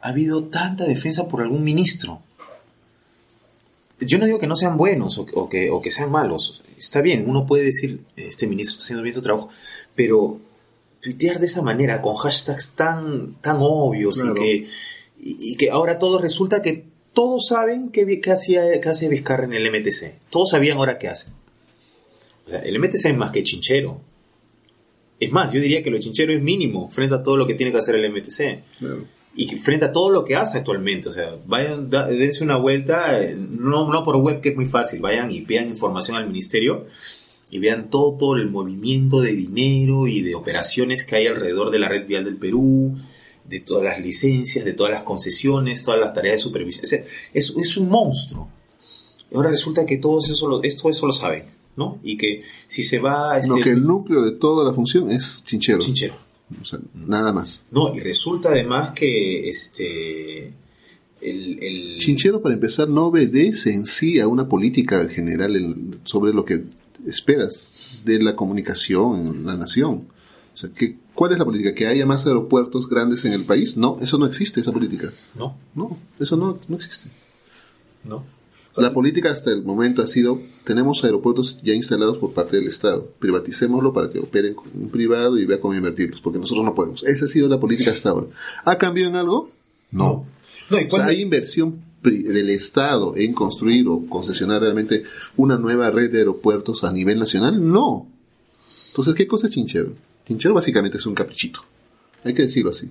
[0.00, 2.22] ha habido tanta defensa por algún ministro?
[4.00, 6.62] Yo no digo que no sean buenos o, que- o que, o que sean malos.
[6.78, 9.48] Está bien, uno puede decir, este ministro está haciendo bien su trabajo,
[9.94, 10.38] pero
[11.00, 14.34] tuitear de esa manera, con hashtags tan, tan obvios Claro.
[14.34, 14.54] y, que,
[15.20, 19.44] y, y que ahora todo resulta que todos saben qué, qué hacía, qué hace Vizcarra
[19.44, 20.18] en el MTC.
[20.28, 21.30] Todos sabían ahora qué hace.
[22.46, 24.00] O sea, el MTC es más que chinchero.
[25.18, 27.72] Es más, yo diría que lo chinchero es mínimo frente a todo lo que tiene
[27.72, 28.62] que hacer el MTC.
[28.78, 29.04] Claro.
[29.38, 31.10] Y frente a todo lo que hace actualmente.
[31.10, 34.64] O sea, vayan, da- dense una vuelta, eh, no, no por web, que es muy
[34.66, 35.00] fácil.
[35.00, 36.86] Vayan y vean información al ministerio
[37.50, 41.78] y vean todo, todo el movimiento de dinero y de operaciones que hay alrededor de
[41.78, 42.96] la red vial del Perú,
[43.44, 46.84] de todas las licencias, de todas las concesiones, todas las tareas de supervisión.
[46.84, 46.92] Es,
[47.34, 48.48] es, es un monstruo.
[49.30, 51.44] Y ahora resulta que todo eso lo, esto, eso lo saben,
[51.76, 51.98] ¿no?
[52.02, 53.38] Y que si se va...
[53.38, 55.78] Este, No, que el núcleo de toda la función es chinchero.
[55.80, 56.14] chinchero.
[56.60, 57.62] O sea, nada más.
[57.70, 60.52] No, y resulta además que este
[61.20, 66.32] el, el- Chinchero, para empezar, no obedece en sí a una política general en- sobre
[66.32, 66.64] lo que
[67.06, 70.06] esperas de la comunicación en la nación.
[70.54, 71.74] O sea, que, ¿cuál es la política?
[71.74, 73.76] ¿Que haya más aeropuertos grandes en el país?
[73.76, 75.12] No, eso no existe, esa política.
[75.34, 77.08] no, No, eso no, no existe.
[78.04, 78.24] no.
[78.76, 83.10] La política hasta el momento ha sido, tenemos aeropuertos ya instalados por parte del Estado,
[83.18, 87.02] privaticémoslo para que operen con un privado y vea cómo invertirlos, porque nosotros no podemos.
[87.04, 88.26] Esa ha sido la política hasta ahora.
[88.64, 89.50] ¿Ha cambiado en algo?
[89.90, 90.26] No.
[90.68, 95.02] No, y O sea, cuando- ¿Hay inversión del Estado en construir o concesionar realmente
[95.36, 97.66] una nueva red de aeropuertos a nivel nacional?
[97.70, 98.06] No.
[98.88, 99.92] Entonces, ¿qué cosa es Chinchero?
[100.26, 101.60] Chinchero básicamente es un caprichito.
[102.24, 102.90] Hay que decirlo así.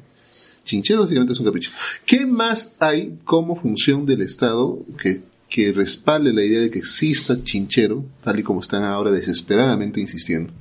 [0.66, 1.72] Chinchero básicamente es un capricho.
[2.06, 5.22] ¿Qué más hay como función del Estado que,
[5.56, 10.52] que respalde la idea de que exista Chinchero, tal y como están ahora desesperadamente insistiendo?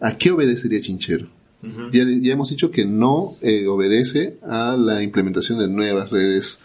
[0.00, 1.28] ¿A qué obedecería Chinchero?
[1.92, 6.58] ya, ya hemos dicho que no eh, obedece a la implementación de nuevas redes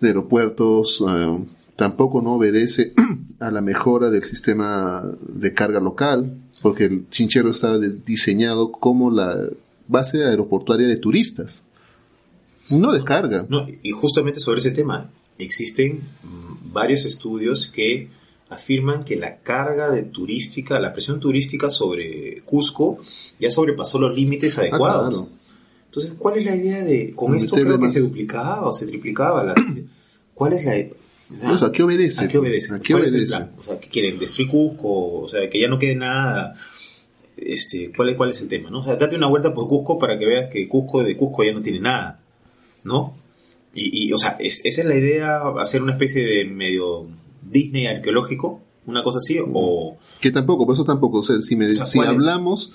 [0.00, 1.38] de aeropuertos, eh,
[1.74, 2.92] tampoco no obedece
[3.40, 9.10] a la mejora del sistema de carga local, porque el Chinchero está de- diseñado como
[9.10, 9.36] la
[9.88, 11.64] base aeroportuaria de turistas,
[12.68, 13.46] no de carga.
[13.48, 15.10] No, y justamente sobre ese tema,
[15.44, 18.08] existen mm, varios estudios que
[18.50, 22.98] afirman que la carga de turística, la presión turística sobre Cusco
[23.38, 25.14] ya sobrepasó los límites adecuados.
[25.14, 25.40] Ah, claro.
[25.86, 29.42] Entonces, ¿cuál es la idea de, con esto creo que se duplicaba o se triplicaba
[29.44, 29.54] la...
[30.34, 31.52] ¿Cuál es la...
[31.52, 32.24] o sea, ¿a qué obedece?
[32.24, 32.74] ¿A qué obedece?
[32.74, 33.48] ¿A qué ¿Cuál es el obedece?
[33.58, 34.18] O sea, ¿qué quieren?
[34.18, 35.22] ¿Destruir Cusco?
[35.22, 36.54] O sea, que ya no quede nada...
[37.36, 38.68] Este, ¿cuál, es, ¿Cuál es el tema?
[38.68, 38.80] ¿no?
[38.80, 41.52] O sea, date una vuelta por Cusco para que veas que Cusco de Cusco ya
[41.52, 42.20] no tiene nada.
[42.82, 43.16] ¿No?
[43.74, 47.06] Y, y, o sea, es- esa es la idea, hacer una especie de medio
[47.42, 49.96] Disney arqueológico, una cosa así, o...
[50.20, 51.18] Que tampoco, por eso tampoco.
[51.18, 52.72] O sea, si, me- O sea, si hablamos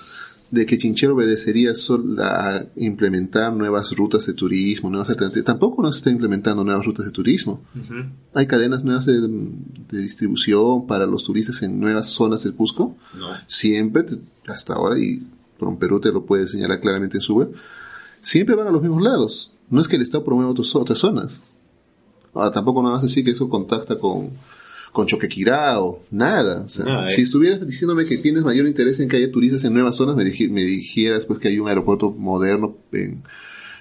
[0.51, 1.73] de que Chinchero obedecería
[2.19, 7.11] a implementar nuevas rutas de turismo, nuevas alternativas, tampoco nos está implementando nuevas rutas de
[7.11, 7.61] turismo.
[8.33, 12.95] Hay cadenas nuevas de, de distribución para los turistas en nuevas zonas del Cusco.
[13.17, 13.27] No.
[13.47, 14.05] Siempre,
[14.47, 15.23] hasta ahora, y
[15.79, 17.51] Perú te lo puede señalar claramente en su web,
[18.21, 19.51] siempre van a los mismos lados.
[19.69, 21.41] No es que el Estado promueva otros- otras zonas.
[22.33, 24.29] Ahora, tampoco no vas a decir que eso contacta con,
[24.91, 26.61] con Choquequirao, nada.
[26.65, 27.11] O sea, No, eh.
[27.11, 30.23] si estuvieras diciéndome que tienes mayor interés en que haya turistas en nuevas zonas, me,
[30.23, 33.23] dij- me dijeras pues que hay un aeropuerto moderno en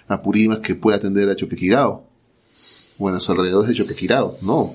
[0.09, 2.05] Apurímac que pueda atender a Choquequirao.
[2.99, 4.75] O en los alrededores de Choquequirao, no.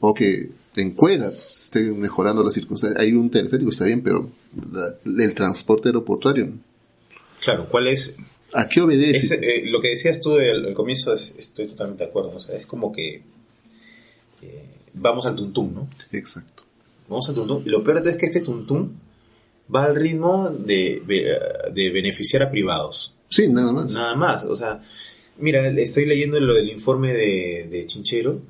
[0.00, 3.00] O que en Cuela se esté mejorando las circunstancias.
[3.00, 4.28] Hay un teleférico, está bien, pero
[4.70, 6.52] la- el transporte aeroportuario,
[7.40, 8.16] Claro, ¿cuál es
[8.54, 9.34] ¿a qué obedece?
[9.36, 12.30] Es, eh, lo que decías tú al, comienzo, es- estoy totalmente de acuerdo.
[12.30, 12.36] ¿no?
[12.38, 13.22] O sea, es como que
[14.42, 15.88] eh, vamos al tuntún, ¿no?
[16.12, 16.62] Exacto.
[17.08, 17.62] Vamos al tuntún.
[17.66, 18.98] Y lo peor de todo es que este tuntún
[19.74, 21.02] va al ritmo de,
[21.72, 23.14] de beneficiar a privados.
[23.28, 23.90] Sí, nada más.
[23.92, 24.44] Nada más.
[24.44, 24.80] O sea,
[25.38, 28.40] mira, estoy leyendo lo del informe de, de Chinchero.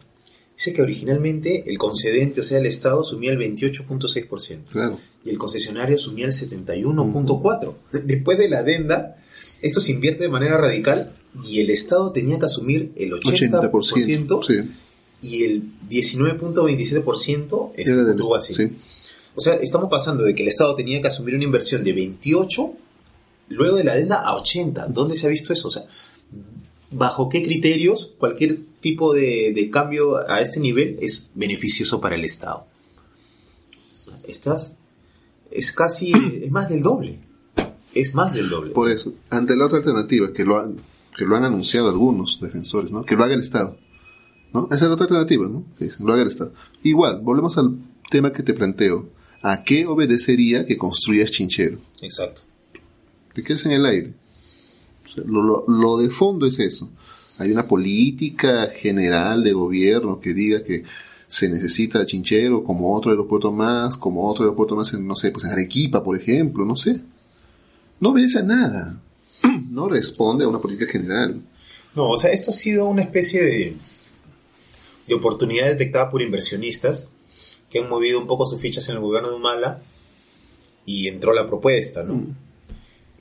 [0.57, 5.01] Dice que originalmente el concedente, o sea, el Estado, asumía el 28.6% Claro.
[5.25, 7.75] y el concesionario asumía el 71.4%.
[8.05, 9.17] Después de la adenda,
[9.65, 11.13] esto se invierte de manera radical
[11.45, 14.47] y el Estado tenía que asumir el 80%, 80%.
[14.47, 14.71] Sí.
[15.23, 18.55] y el 19.27% este, Era del- estuvo así.
[18.55, 18.69] sí.
[19.37, 22.73] O sea, estamos pasando de que el Estado tenía que asumir una inversión de 28,
[23.49, 24.87] luego de la adenda a 80.
[24.89, 25.67] ¿Dónde se ha visto eso?
[25.69, 25.85] O sea,
[26.93, 32.25] ¿bajo qué criterios cualquier tipo de, de cambio a este nivel es beneficioso para el
[32.25, 32.67] Estado?
[34.29, 34.77] Estás,
[35.51, 36.13] es casi,
[36.43, 37.19] es más del doble.
[37.95, 38.73] Es más del doble.
[38.73, 40.77] Por eso, ante la otra alternativa, que lo han,
[41.17, 43.05] que lo han anunciado algunos defensores, ¿no?
[43.05, 43.77] Que lo haga el Estado.
[44.53, 44.67] ¿No?
[44.67, 45.65] Esa es la otra alternativa, ¿no?
[45.79, 46.53] Que lo haga el Estado.
[46.83, 47.77] Igual, volvemos al
[48.11, 49.09] tema que te planteo.
[49.43, 51.79] ¿A qué obedecería que construyas Chinchero?
[52.01, 52.43] Exacto.
[53.35, 54.15] Te quedas en el aire.
[55.05, 56.89] O sea, lo, lo- lo de fondo es eso.
[57.39, 60.85] Hay una política general de gobierno que diga que
[61.27, 65.45] se necesita Chinchero como otro aeropuerto más, como otro aeropuerto más en, no sé, pues
[65.45, 67.01] en Arequipa, por ejemplo, no sé.
[68.01, 69.01] No obedece a nada.
[69.71, 71.43] No responde a una política general.
[71.95, 73.77] No, o sea, esto ha sido una especie de,
[75.07, 77.09] de oportunidad detectada por inversionistas
[77.71, 79.83] que han movido un poco sus fichas en el gobierno de Humala
[80.87, 82.15] y entró la propuesta, ¿no?
[82.15, 82.37] Mm.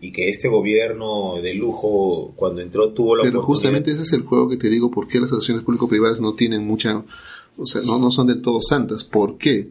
[0.01, 3.47] Y que este gobierno de lujo, cuando entró, tuvo la Pero oportunidad.
[3.47, 6.67] justamente ese es el juego que te digo, por qué las asociaciones público-privadas no tienen
[6.67, 7.03] mucha,
[7.57, 9.03] o sea, no, no son del todo santas.
[9.05, 9.69] ¿Por qué?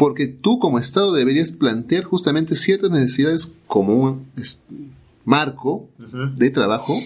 [0.00, 4.26] Porque tú como Estado deberías plantear justamente ciertas necesidades como un
[5.26, 5.88] marco
[6.36, 6.98] de trabajo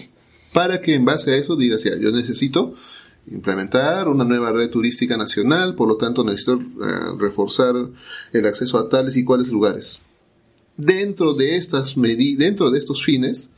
[0.53, 2.73] para que en base a eso digas, ya, yo necesito
[3.29, 6.63] implementar una nueva red turística nacional, por lo tanto necesito eh,
[7.19, 7.75] reforzar
[8.31, 9.99] el acceso a tales y cuales lugares.
[10.77, 13.49] Dentro de estas medi- dentro de estos fines,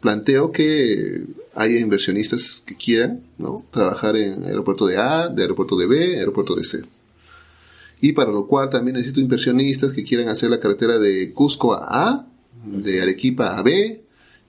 [0.00, 3.64] planteo que haya inversionistas que quieran ¿no?
[3.70, 6.82] trabajar en aeropuerto de A, de aeropuerto de B, aeropuerto de C.
[8.04, 11.86] Y para lo cual también necesito inversionistas que quieran hacer la carretera de Cusco a
[11.88, 12.26] A,
[12.66, 14.02] de Arequipa a B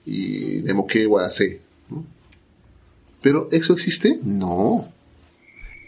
[0.04, 1.62] y de Moquegua a C.
[1.88, 2.04] ¿no?
[3.22, 4.20] ¿Pero eso existe?
[4.22, 4.92] No.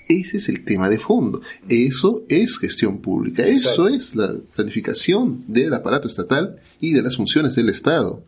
[0.09, 1.43] Ese es el tema de fondo.
[1.69, 3.47] Eso es gestión pública.
[3.47, 3.89] Eso Exacto.
[3.89, 8.23] es la planificación del aparato estatal y de las funciones del Estado.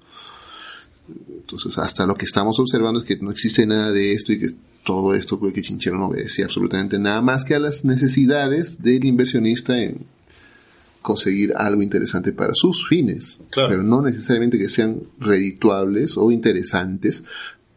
[1.09, 4.51] Entonces, hasta lo que estamos observando es que no existe nada de esto y que
[4.85, 9.05] todo esto, pues, que Chinchero no obedece absolutamente nada más que a las necesidades del
[9.05, 10.07] inversionista en
[11.03, 13.39] conseguir algo interesante para sus fines.
[13.51, 13.71] Claro.
[13.71, 17.25] Pero no necesariamente que sean redituables o interesantes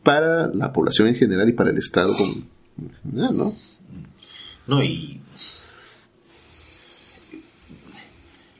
[0.04, 3.56] para la población en general y para el Estado general, ¿no?
[4.68, 5.22] No, y.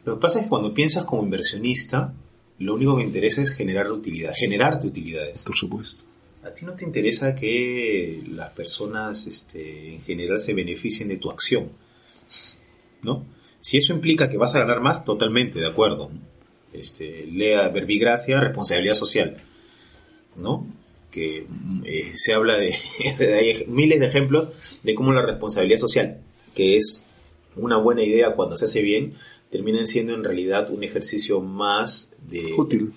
[0.06, 2.14] Lo que pasa es que cuando piensas como inversionista,
[2.60, 5.44] lo único que interesa es generar utilidad, generarte utilidades.
[5.44, 6.04] Por supuesto.
[6.44, 11.30] A ti no te interesa que las personas este, en general se beneficien de tu
[11.32, 11.70] acción,
[13.02, 13.26] ¿no?
[13.62, 16.12] Si eso implica que vas a ganar más, totalmente de acuerdo.
[16.74, 19.38] Este, lea verbigracia, responsabilidad social,
[20.36, 20.68] ¿no?
[21.12, 21.48] Que
[21.86, 22.76] eh, se habla de,
[23.20, 24.50] hay miles de ejemplos
[24.84, 26.20] de cómo la responsabilidad social,
[26.54, 27.04] que es
[27.56, 29.14] una buena idea cuando se hace bien,
[29.50, 32.92] termina siendo en realidad un ejercicio más de Útil.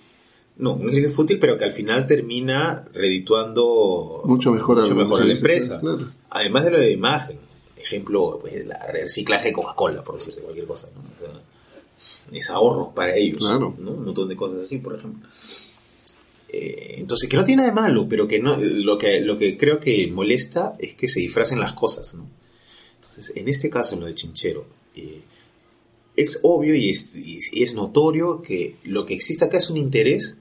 [0.59, 5.23] No, un ejercicio fútil, pero que al final termina redituando Mucho mejor a- mucho mejor
[5.23, 5.81] a la empresa.
[5.81, 6.09] claro.
[6.31, 7.39] Además de lo de imagen.
[7.77, 10.89] Ejemplo, pues, el reciclaje de Coca-Cola, por decirte cualquier cosa.
[10.95, 11.01] ¿no?
[11.03, 11.41] O sea,
[12.33, 13.39] es ahorro para ellos.
[13.39, 13.75] Claro.
[13.79, 13.93] ¿no?
[13.93, 15.29] Un montón de cosas así, por ejemplo.
[16.49, 19.57] eh, entonces, que no tiene nada de malo, pero que no, lo que, lo que
[19.59, 22.27] creo que molesta es que se disfracen las cosas, ¿no?
[23.01, 25.21] Entonces, en este caso, en lo de Chinchero, eh,
[26.17, 30.39] es obvio y es, y es notorio que lo que existe acá es un interés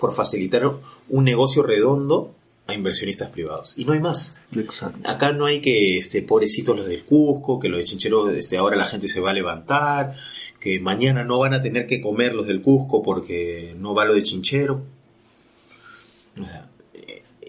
[0.00, 0.62] por facilitar
[1.08, 2.34] un negocio redondo
[2.66, 3.74] a inversionistas privados.
[3.76, 4.36] Y no hay más.
[4.56, 4.98] Exacto.
[5.04, 8.76] Acá no hay que, este, pobrecitos los del Cusco, que los de Chinchero, este, ahora
[8.76, 10.14] la gente se va a levantar,
[10.58, 14.14] que mañana no van a tener que comer los del Cusco porque no va lo
[14.14, 14.82] de Chinchero.
[16.40, 16.69] O sea,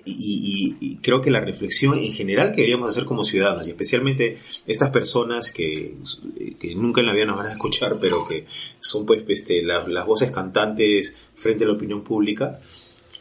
[0.06, 4.38] y, y- creo que la reflexión en general que deberíamos hacer como ciudadanos, y especialmente
[4.68, 5.96] estas personas que,
[6.76, 8.46] nunca en la vida nos van a escuchar, pero que
[8.80, 12.60] son pues este, las, las voces cantantes frente a la opinión pública,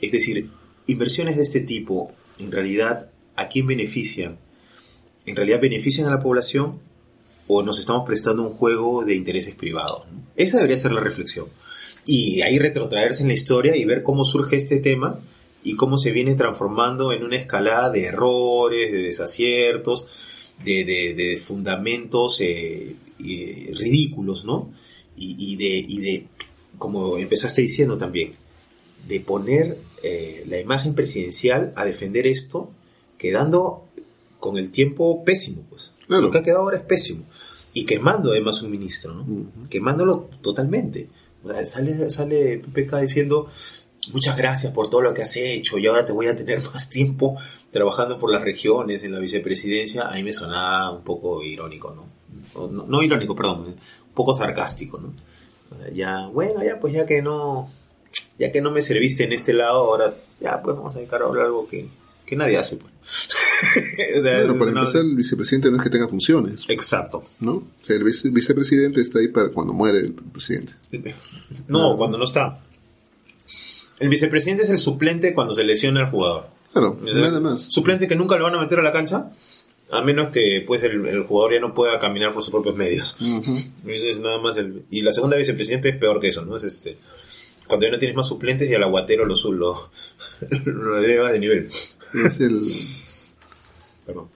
[0.01, 0.51] es decir,
[0.87, 4.39] inversiones de este tipo, en realidad, ¿a quién benefician?
[5.26, 6.81] ¿En realidad benefician a la población
[7.47, 10.05] o nos estamos prestando un juego de intereses privados?
[10.37, 11.47] Esa debería ser la reflexión.
[12.07, 15.20] Y ahí retrotraerse en la historia y ver cómo surge este tema
[15.63, 20.07] y cómo se viene transformando en una escalada de errores, de desaciertos,
[20.65, 22.95] de, de- de fundamentos eh,
[23.25, 24.71] eh, ridículos, ¿no?
[25.17, 26.27] Y, y de, y de,
[26.79, 28.33] como empezaste diciendo también,
[29.07, 32.71] de poner eh, la imagen presidencial a defender esto,
[33.19, 33.85] quedando
[34.39, 35.93] con el tiempo pésimo, pues.
[36.07, 36.23] Claro.
[36.23, 37.25] Lo que ha quedado ahora es pésimo.
[37.75, 39.27] Y quemando además un ministro, ¿no?
[39.69, 41.09] Quemándolo totalmente.
[41.45, 43.49] O sea, sale, sale PPK diciendo,
[44.12, 46.88] muchas gracias por todo lo que has hecho y ahora te voy a tener más
[46.90, 47.36] tiempo
[47.70, 50.09] trabajando por las regiones, en la vicepresidencia.
[50.09, 52.68] A mí me sonaba un poco irónico, ¿no?
[52.68, 53.76] No, no irónico, perdón, un
[54.14, 55.12] poco sarcástico, ¿no?
[55.78, 57.70] Sea, Ya, bueno, ya pues ya que no,
[58.38, 61.26] ya que no me serviste en este lado, ahora ya pues vamos a dedicar a
[61.26, 61.86] hablar algo que,
[62.26, 62.90] que nadie hace, pues.
[64.18, 67.24] O sea, Bueno, para una- empezar, el vicepresidente no es que tenga funciones, Exacto.
[67.40, 67.53] ¿no?
[67.53, 70.72] O sea, el vice- vicepresidente está ahí para cuando muere el presidente.
[71.68, 72.59] No, cuando no está.
[74.01, 76.48] El vicepresidente es el suplente cuando se lesiona el jugador.
[76.72, 77.62] Claro, O sea, nada más.
[77.62, 79.30] Suplente que nunca lo van a meter a la cancha,
[79.90, 83.16] a menos que pues el, el jugador ya no pueda caminar por sus propios medios.
[83.86, 86.57] Ese es nada más el, y la segunda vicepresidente es peor que eso, ¿no?
[86.57, 86.96] Es este
[87.66, 89.90] cuando ya no tienes más suplentes y al aguatero lo, lo,
[90.64, 91.70] lo eleva de nivel.
[92.24, 92.62] Es el,
[94.07, 94.28] Perdón.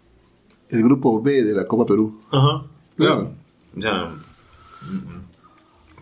[0.69, 2.21] el grupo B de la Copa Perú.
[2.31, 2.65] Ajá.
[2.97, 3.33] Claro.
[3.77, 4.05] O sea,
[4.83, 5.25] mm, mm.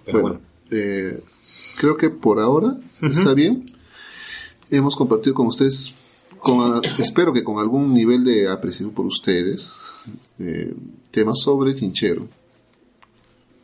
[0.04, 0.40] pero bueno.
[0.70, 1.20] eh,
[1.78, 3.64] creo que por ahora está bien.
[4.70, 5.94] Hemos compartido con ustedes,
[6.38, 9.70] con, espero que con algún nivel de apreciación por ustedes,
[10.38, 10.74] eh,
[11.11, 12.26] temas sobre Chinchero.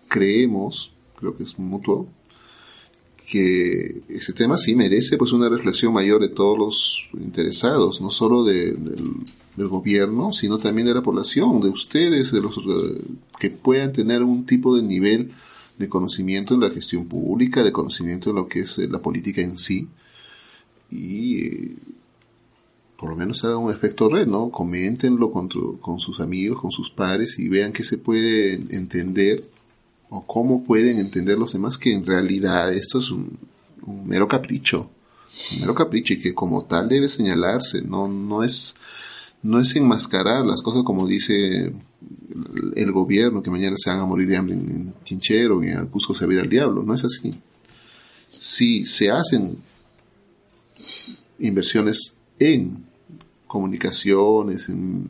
[0.08, 2.08] Creemos, creo que es mutuo,
[3.30, 8.42] que ese tema sí merece pues una reflexión mayor de todos los interesados, no solo
[8.44, 9.04] de- del,
[9.56, 13.00] del gobierno, sino también de la población, de ustedes, de los eh,
[13.38, 15.32] que puedan tener un tipo de nivel
[15.78, 19.40] de conocimiento en la gestión pública, de conocimiento en lo que es eh, la política
[19.40, 19.88] en sí,
[20.90, 21.76] y eh,
[22.96, 24.50] por lo menos haga un efecto red, ¿no?
[24.50, 29.44] Coméntenlo con, tu- con sus amigos, con sus pares y vean qué se puede entender
[30.10, 33.38] o cómo pueden entender los demás que en realidad esto es un,
[33.82, 34.90] un mero capricho,
[35.54, 38.74] un mero capricho y que como tal debe señalarse, no, no es
[39.42, 41.72] no es enmascarar las cosas como dice
[42.74, 45.86] el, gobierno, que mañana se van a morir de hambre en, en Chinchero y en
[45.86, 47.30] Cusco se va al diablo, no es así.
[48.26, 49.58] Si se hacen
[51.38, 52.84] inversiones en
[53.46, 55.08] comunicaciones, en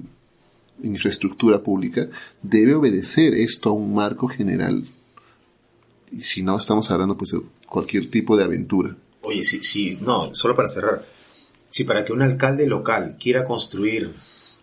[0.82, 2.08] infraestructura pública,
[2.42, 4.86] debe obedecer esto a un marco general.
[6.12, 8.96] Y si no, estamos hablando pues de cualquier tipo de aventura.
[9.22, 11.04] Oye, sí, sí, no, solo para cerrar.
[11.70, 14.12] Si para que un alcalde local quiera construir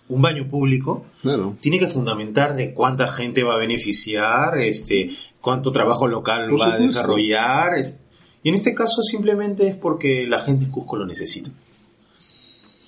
[0.08, 1.56] un baño público, Claro.
[1.62, 6.74] tiene que fundamentar de cuánta gente va a beneficiar, este, cuánto trabajo local Por va
[6.74, 7.78] a desarrollar.
[7.78, 7.98] es-
[8.44, 11.50] y en este caso simplemente es porque la gente en Cusco lo necesita.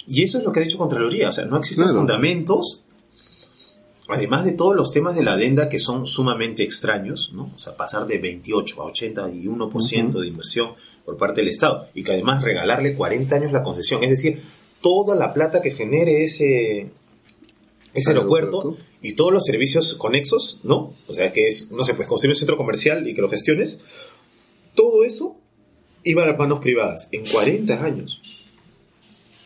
[0.07, 1.29] Y eso es lo que ha dicho Contraloría.
[1.29, 1.99] O sea, no existen Claro.
[1.99, 2.81] fundamentos,
[4.07, 7.51] además de todos los temas de la adenda que son sumamente extraños, ¿no?
[7.55, 10.71] O sea, pasar de 28 a 81% de inversión
[11.07, 14.03] por parte del Estado y que además regalarle 40 años la concesión.
[14.03, 14.41] Es decir,
[14.81, 16.89] toda la plata que genere ese,
[17.93, 18.85] ese aeropuerto, Aeropuerto.
[19.01, 20.93] y todos los servicios conexos, ¿no?
[21.07, 23.79] O sea, que es, no sé, pues construir un centro comercial y que lo gestiones.
[24.75, 25.37] Todo eso
[26.03, 28.21] iba a las manos privadas en 40 años.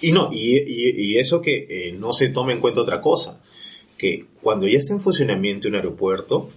[0.02, 3.40] Y no, y, y- y eso que eh, no se tome en cuenta otra cosa,
[4.00, 6.50] que cuando ya está en funcionamiento un aeropuerto,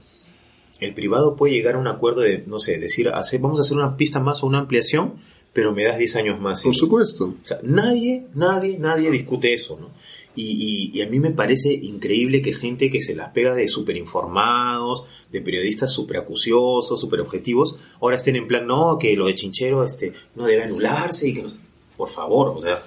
[0.84, 3.76] el privado puede llegar a un acuerdo de, no sé, decir, hacer, vamos a hacer
[3.76, 5.14] una pista más o una ampliación,
[5.52, 6.62] pero me das 10 años más.
[6.62, 7.24] Por supuesto.
[7.42, 9.90] O sea, nadie, nadie, nadie discute eso, ¿no?
[10.36, 13.68] Y, y- y a mí me parece increíble que gente que se las pega de
[13.68, 19.26] súper informados, de periodistas súper acuciosos, súper objetivos, ahora estén en plan, no, que lo
[19.26, 21.56] de Chinchero este, no debe anularse y que no sé".
[21.96, 22.82] Por favor, o sea,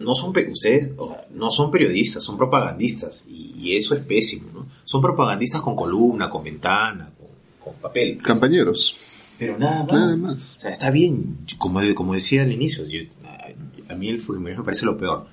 [0.00, 4.49] no son, ustedes o sea, no son periodistas, son propagandistas y, y eso es pésimo.
[4.90, 7.28] Son propagandistas con columna, con ventana, con,
[7.72, 8.18] con papel.
[8.20, 8.96] Campañeros.
[9.38, 9.92] Pero nada más.
[9.92, 10.56] Nada más.
[10.56, 14.62] O sea, está bien, como, como decía al inicio, yo- a, a mí el fujimorismo
[14.62, 15.26] me parece lo peor.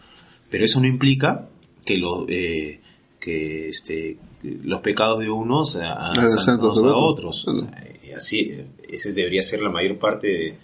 [0.52, 1.48] Pero eso no implica
[1.84, 2.82] que, lo, eh,
[3.20, 7.48] que este, los pecados de unos a, a- Hagan santos a otros.
[7.48, 7.84] O sea,
[8.16, 10.58] así, ese debería ser la mayor parte de-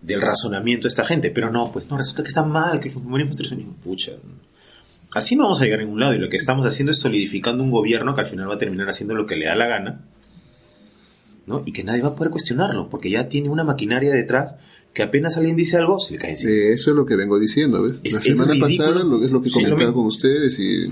[0.00, 1.32] del razonamiento de esta gente.
[1.32, 4.12] Pero no, pues no, resulta que está mal, que el fujimorismo es un pucha.
[5.12, 7.62] Así no vamos a llegar a ningún lado y lo que estamos haciendo es solidificando
[7.64, 10.00] un gobierno que al final va a terminar haciendo lo que le da la gana
[11.46, 11.62] ¿no?
[11.64, 14.54] Y que nadie va a poder cuestionarlo, porque ya tiene una maquinaria detrás
[14.92, 16.50] que apenas alguien dice algo, se le cae encima.
[16.52, 18.00] Sí, eso es lo que vengo diciendo, ¿ves?
[18.04, 18.76] Es- la es semana ridículo.
[18.76, 19.94] pasada lo, es lo que Sí, lo comentaba mismo.
[20.02, 20.86] con ustedes y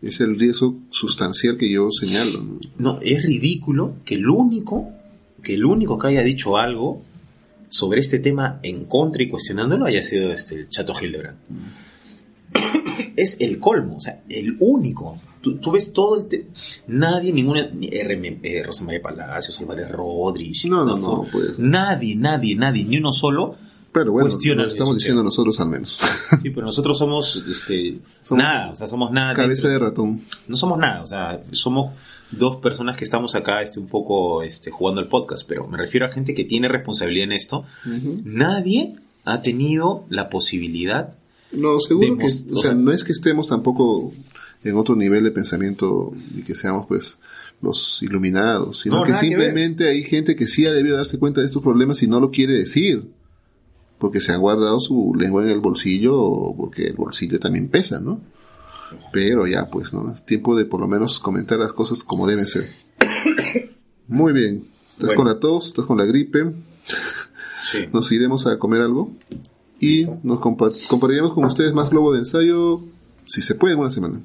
[0.00, 2.40] es el riesgo sustancial que yo señalo.
[2.42, 2.58] ¿no?
[2.78, 4.88] No, es ridículo que el único,
[5.42, 7.02] que el único que haya dicho algo
[7.68, 11.36] sobre este tema en contra y cuestionándolo haya sido este, el Chato Hildebrand.
[13.16, 15.20] Es el colmo, o sea, el único.
[15.40, 16.26] Tú, tú ves todo el...
[16.26, 16.48] te-
[16.88, 17.66] Nadie, ninguna...
[17.72, 20.66] Ni eh, Rosa María Palacios, Álvarez Rodríguez.
[20.66, 21.58] No, no, no, pues.
[21.58, 23.56] Nadie, nadie, nadie, ni uno solo
[23.90, 25.98] Pero bueno, cuestiona lo estamos diciendo nosotros al menos.
[26.42, 29.32] Sí, pero nosotros somos este, Somos nada, o sea, somos nada.
[29.34, 30.20] Cabeza dentro- de ratón.
[30.46, 31.92] No somos nada, o sea, somos
[32.30, 36.04] dos personas que estamos acá este, un poco este, jugando el podcast, pero me refiero
[36.04, 37.64] a gente que tiene responsabilidad en esto.
[38.24, 38.94] Nadie
[39.24, 41.14] ha tenido la posibilidad.
[41.52, 44.12] No, seguro que, o sea, no es que estemos tampoco
[44.62, 47.18] en otro nivel de pensamiento y que seamos pues
[47.62, 51.46] los iluminados, sino No, que simplemente hay gente que sí ha debido darse cuenta de
[51.46, 53.10] estos problemas y no lo quiere decir,
[53.98, 58.00] porque se han guardado su lengua en el bolsillo o porque el bolsillo también pesa,
[58.00, 58.20] ¿no?
[59.12, 60.12] Pero ya pues, ¿no?
[60.12, 62.64] Es tiempo de por lo menos comentar las cosas como deben ser.
[64.08, 64.64] Muy bien.
[64.92, 65.16] ¿Estás Bueno.
[65.16, 65.66] con la tos?
[65.68, 66.52] ¿Estás con la gripe?
[67.62, 67.86] Sí.
[67.92, 69.12] nos iremos a comer algo
[69.80, 70.18] y Listo.
[70.22, 72.82] nos compa- compartiremos con ustedes más globo de ensayo,
[73.26, 74.20] si se puede, en una semana.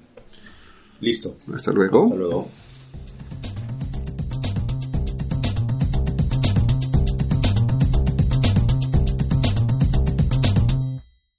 [1.00, 1.36] Listo.
[1.54, 2.04] Hasta luego.
[2.04, 2.50] Hasta luego.